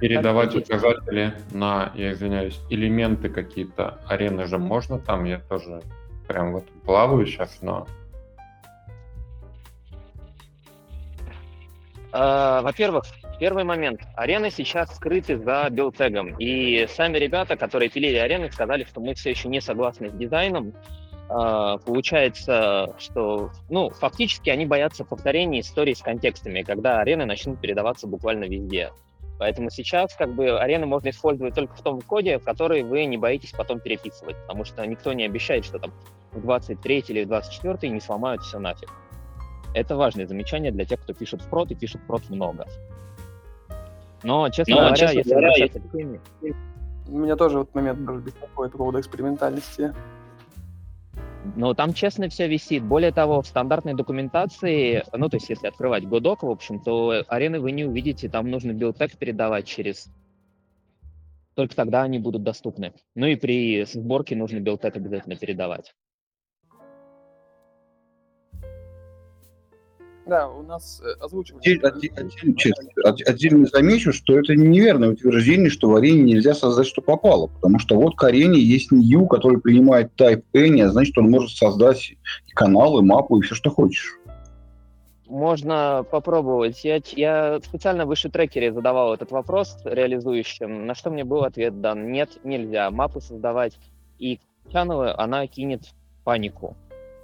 [0.00, 5.24] передавать указатели на, я извиняюсь, элементы какие-то арены же можно там?
[5.24, 5.82] Я тоже
[6.26, 7.86] прям в этом плаваю сейчас, но
[12.16, 13.04] А, Во-первых,
[13.40, 14.00] первый момент.
[14.14, 16.38] Арены сейчас скрыты за билтегом.
[16.38, 20.74] И сами ребята, которые пилили арены, сказали, что мы все еще не согласны с дизайном.
[21.28, 28.06] А, Получается, что, ну, фактически они боятся повторения истории с контекстами, когда арены начнут передаваться
[28.06, 28.92] буквально везде.
[29.38, 33.16] Поэтому сейчас как бы арены можно использовать только в том коде, в который вы не
[33.16, 35.92] боитесь потом переписывать, потому что никто не обещает, что там
[36.32, 38.90] в 23 или в 24 не сломают все нафиг.
[39.74, 42.66] Это важное замечание для тех, кто пишет в прод и пишет прод много.
[44.22, 46.20] Но, честно Но, говоря, честно если говоря, к теме-
[47.08, 49.92] Меня тоже в этот момент беспокоит по поводу экспериментальности.
[51.56, 52.82] Ну, там честно все висит.
[52.82, 57.60] Более того, в стандартной документации, ну, то есть если открывать Godok, в общем, то арены
[57.60, 60.08] вы не увидите, там нужно билтек передавать через...
[61.54, 62.94] Только тогда они будут доступны.
[63.14, 65.94] Ну и при сборке нужно билтек обязательно передавать.
[70.26, 71.60] Да, у нас озвучивали.
[71.60, 72.12] Отдель-
[73.04, 77.48] отде- отдельно, замечу, что это неверное утверждение, что в арене нельзя создать, что попало.
[77.48, 81.50] Потому что вот к арене есть New, который принимает Type Any, а значит, он может
[81.50, 82.12] создать
[82.46, 84.18] и каналы, мапу, и все, что хочешь.
[85.26, 86.84] Можно попробовать.
[86.84, 92.12] Я, я специально выше трекере задавал этот вопрос реализующим, на что мне был ответ дан.
[92.12, 92.90] Нет, нельзя.
[92.90, 93.78] Мапы создавать
[94.18, 94.38] и
[94.70, 95.82] чанелы, она кинет
[96.24, 96.76] панику.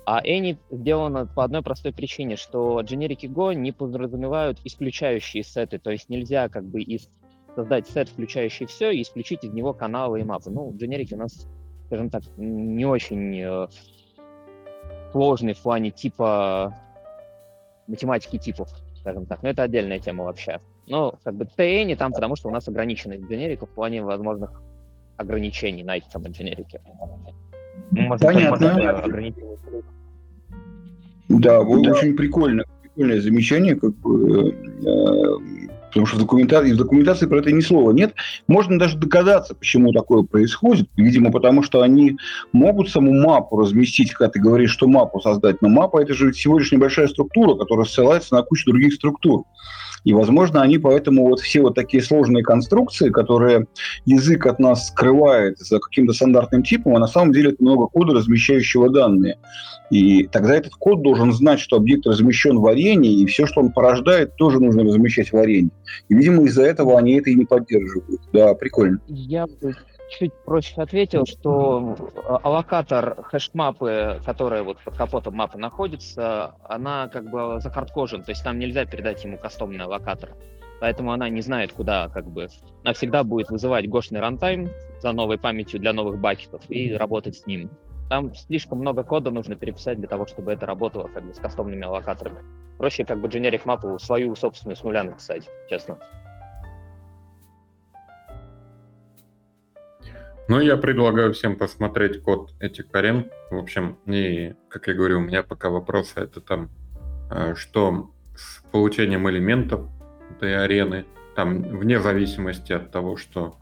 [0.06, 5.90] А Any сделано по одной простой причине, что дженерики Go не подразумевают исключающие сеты, то
[5.90, 7.08] есть нельзя как бы из
[7.54, 10.50] создать сет, включающий все, и исключить из него каналы и мапы.
[10.50, 11.46] Ну, дженерики у нас,
[11.86, 13.68] скажем так, не очень э,
[15.12, 16.74] сложный в плане типа
[17.86, 18.70] математики типов,
[19.00, 19.42] скажем так.
[19.42, 20.60] Но это отдельная тема вообще.
[20.86, 21.46] Но как бы
[21.84, 24.62] не там, потому что у нас ограниченность дженериков в плане возможных
[25.16, 26.32] ограничений на эти самые
[28.20, 28.66] Понятно.
[28.66, 29.56] э, ограничения.
[31.28, 37.26] Да, вот очень прикольно, прикольное замечание, как бы, э, потому что в документации, в документации
[37.26, 38.14] про это ни слова нет.
[38.48, 40.88] Можно даже догадаться, почему такое происходит.
[40.96, 42.16] Видимо, потому что они
[42.52, 45.62] могут саму мапу разместить, когда ты говоришь, что мапу создать.
[45.62, 49.44] Но мапа это же всего лишь небольшая структура, которая ссылается на кучу других структур.
[50.04, 53.66] И, возможно, они поэтому вот все вот такие сложные конструкции, которые
[54.04, 58.14] язык от нас скрывает за каким-то стандартным типом, а на самом деле это много кода,
[58.14, 59.38] размещающего данные.
[59.90, 63.72] И тогда этот код должен знать, что объект размещен в арене, и все, что он
[63.72, 65.70] порождает, тоже нужно размещать в арене.
[66.08, 68.20] И, видимо, из-за этого они это и не поддерживают.
[68.32, 69.00] Да, прикольно.
[69.08, 69.46] Я
[70.10, 77.30] чуть проще ответил, что э, аллокатор хэш-мапы, которая вот под капотом мапы находится, она как
[77.30, 80.30] бы захардкожен, то есть там нельзя передать ему кастомный аллокатор.
[80.80, 82.48] Поэтому она не знает, куда как бы...
[82.84, 87.46] Она всегда будет вызывать гошный рантайм за новой памятью для новых бакетов и работать с
[87.46, 87.70] ним.
[88.08, 91.84] Там слишком много кода нужно переписать для того, чтобы это работало как бы с кастомными
[91.84, 92.38] аллокаторами.
[92.78, 95.98] Проще как бы generic мапу свою собственную с нуля написать, честно.
[100.50, 103.30] Ну, я предлагаю всем посмотреть код этих арен.
[103.52, 106.70] В общем, и, как я говорю, у меня пока вопросы это там,
[107.30, 109.88] э, что с получением элементов
[110.28, 113.58] этой арены, там, вне зависимости от того, что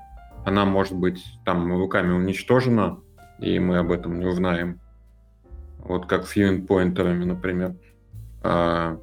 [0.47, 2.99] она может быть там руками уничтожена,
[3.39, 4.81] и мы об этом не узнаем.
[5.81, 7.75] Вот как с юнит-поинтерами, например.
[8.43, 8.99] А,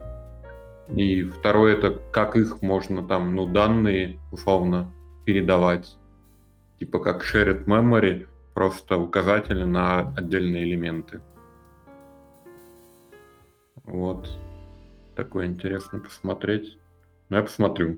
[0.89, 4.91] И второе, это как их можно там, ну, данные, условно,
[5.23, 5.99] передавать
[6.86, 11.19] типа как shared memory, просто указатели на отдельные элементы.
[13.83, 14.29] Вот.
[15.15, 16.77] Такое интересно посмотреть.
[17.29, 17.97] Ну, я посмотрю.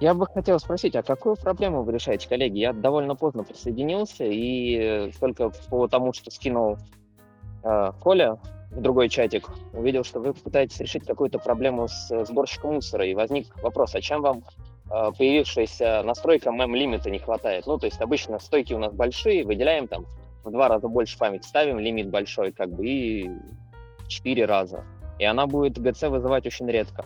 [0.00, 2.58] Я бы хотел спросить, а какую проблему вы решаете, коллеги?
[2.58, 6.78] Я довольно поздно присоединился, и только по тому, что скинул
[7.62, 8.38] э, Коля
[8.76, 13.54] другой чатик, увидел, что вы пытаетесь решить какую-то проблему с э, сборщиком мусора, и возник
[13.62, 14.42] вопрос, а чем вам
[14.90, 17.66] э, появившаяся настройка мем-лимита не хватает?
[17.66, 20.06] Ну, то есть обычно стойки у нас большие, выделяем там
[20.44, 23.30] в два раза больше памяти, ставим лимит большой, как бы, и
[24.08, 24.84] четыре раза.
[25.18, 27.04] И она будет GC вызывать очень редко.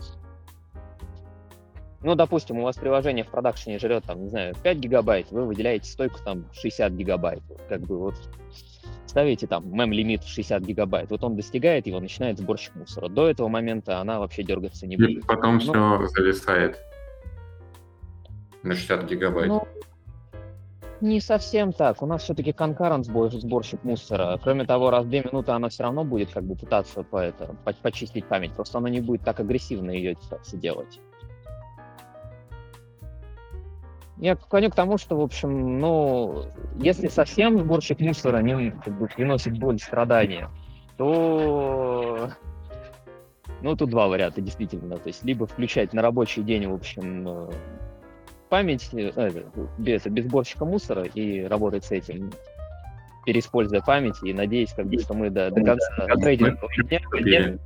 [2.00, 5.90] Ну, допустим, у вас приложение в продакшене жрет, там, не знаю, 5 гигабайт, вы выделяете
[5.90, 7.42] стойку там 60 гигабайт.
[7.68, 8.14] Как бы вот
[9.18, 13.08] ставите там мем-лимит в 60 гигабайт, вот он достигает его, начинает сборщик мусора.
[13.08, 15.26] До этого момента она вообще дергаться не И будет.
[15.26, 16.78] потом Ну, все зависает
[18.62, 19.48] на 60 гигабайт.
[19.48, 19.66] Ну,
[21.00, 22.00] не совсем так.
[22.00, 24.38] У нас все-таки конкурент сборщик мусора.
[24.40, 27.56] Кроме того, раз в две минуты она все равно будет как бы пытаться по это,
[27.64, 28.52] по- почистить память.
[28.52, 31.00] Просто она не будет так агрессивно ее пытаться делать.
[34.20, 36.46] Я клоню к тому, что, в общем, ну,
[36.76, 40.50] если совсем сборщик мусора не как бы, приносит боль страдания,
[40.96, 42.30] то
[43.62, 44.98] ну, тут два варианта, действительно.
[44.98, 47.50] То есть, либо включать на рабочий день, в общем, э,
[48.48, 49.30] память, э, э,
[49.78, 52.32] без, без сборщика мусора и работать с этим,
[53.24, 57.58] переиспользуя память и надеясь, как бы, что мы до, до конца трейдингового дня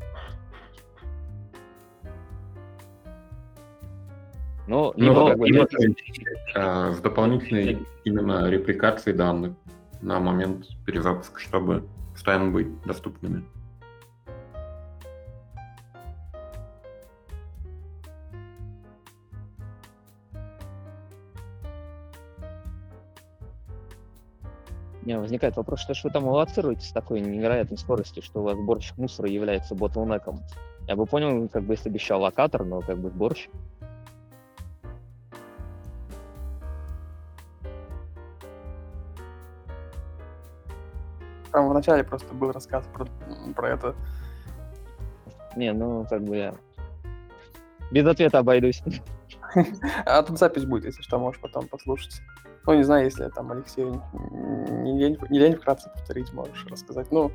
[4.67, 5.97] Или- Ну, Ну, либо как бы либо нет-
[6.55, 9.55] э, с дополнительной именно репликацией данных
[10.01, 13.45] на момент перезапуска, чтобы постоянно быть доступными.
[25.03, 28.57] Меня возникает вопрос, что ж вы там аллоцируете с такой невероятной скоростью, что у вас
[28.57, 30.39] сборщик мусора является ботлнеком?
[30.87, 33.51] Я бы понял, как бы если бы еще локатор, но как бы сборщик.
[41.53, 43.07] Там в начале просто был рассказ про,
[43.55, 43.95] про это.
[45.55, 46.55] Не, ну, как бы я
[47.91, 48.83] без ответа обойдусь.
[50.07, 52.23] А тут запись будет, если что, можешь потом послушать.
[52.67, 57.11] Ну, не знаю, если там Алексей не лень, не лень вкратце повторить, можешь рассказать.
[57.11, 57.33] Ну,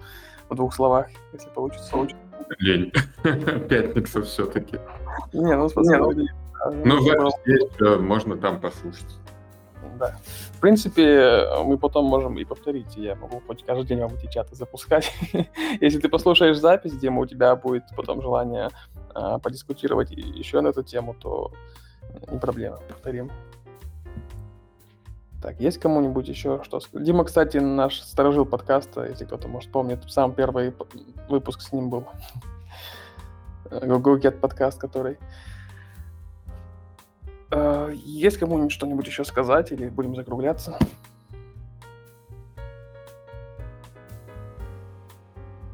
[0.49, 1.91] в двух словах, если получится.
[1.91, 2.23] получится.
[2.59, 2.91] Лень.
[3.69, 4.79] Пятница все-таки.
[5.33, 6.13] Не, ну, спасибо.
[6.13, 6.29] Не,
[6.85, 9.19] ну, запись есть, можно там послушать.
[9.97, 10.15] Да.
[10.53, 12.95] В принципе, мы потом можем и повторить.
[12.95, 15.11] Я могу хоть каждый день вам эти чаты запускать.
[15.81, 18.69] Если ты послушаешь запись, где у тебя будет потом желание
[19.13, 21.51] а, подискутировать еще на эту тему, то
[22.31, 23.31] не проблема, повторим.
[25.41, 26.79] Так, есть кому-нибудь еще что?
[26.93, 30.73] Дима, кстати, наш сторожил подкаста, если кто-то, может, помнит, сам первый
[31.29, 32.05] выпуск с ним был.
[33.71, 35.19] Google Get подкаст, который...
[37.49, 40.77] А, есть кому-нибудь что-нибудь еще сказать или будем закругляться?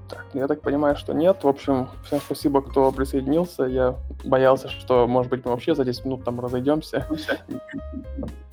[0.07, 1.43] Так, я так понимаю, что нет.
[1.43, 3.63] В общем, всем спасибо, кто присоединился.
[3.63, 7.07] Я боялся, что, может быть, мы вообще за 10 минут там разойдемся.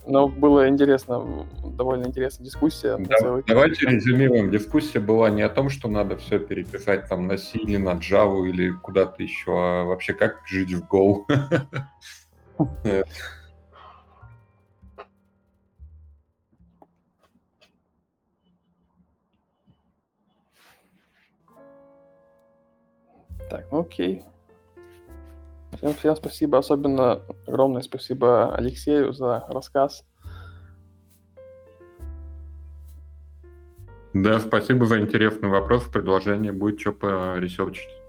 [0.07, 2.97] Но было интересно, довольно интересная дискуссия.
[2.97, 3.43] Да.
[3.47, 4.51] Давайте резюмируем.
[4.51, 8.71] Дискуссия была не о том, что надо все переписать там на C на Java или
[8.71, 11.27] куда-то еще, а вообще как жить в Go.
[23.51, 24.25] Так, ну окей.
[25.77, 26.59] Всем, всем спасибо.
[26.59, 30.05] Особенно огромное спасибо Алексею за рассказ.
[34.13, 36.53] Да, спасибо за интересный вопрос, предложение.
[36.53, 38.00] Будет что поресерчить.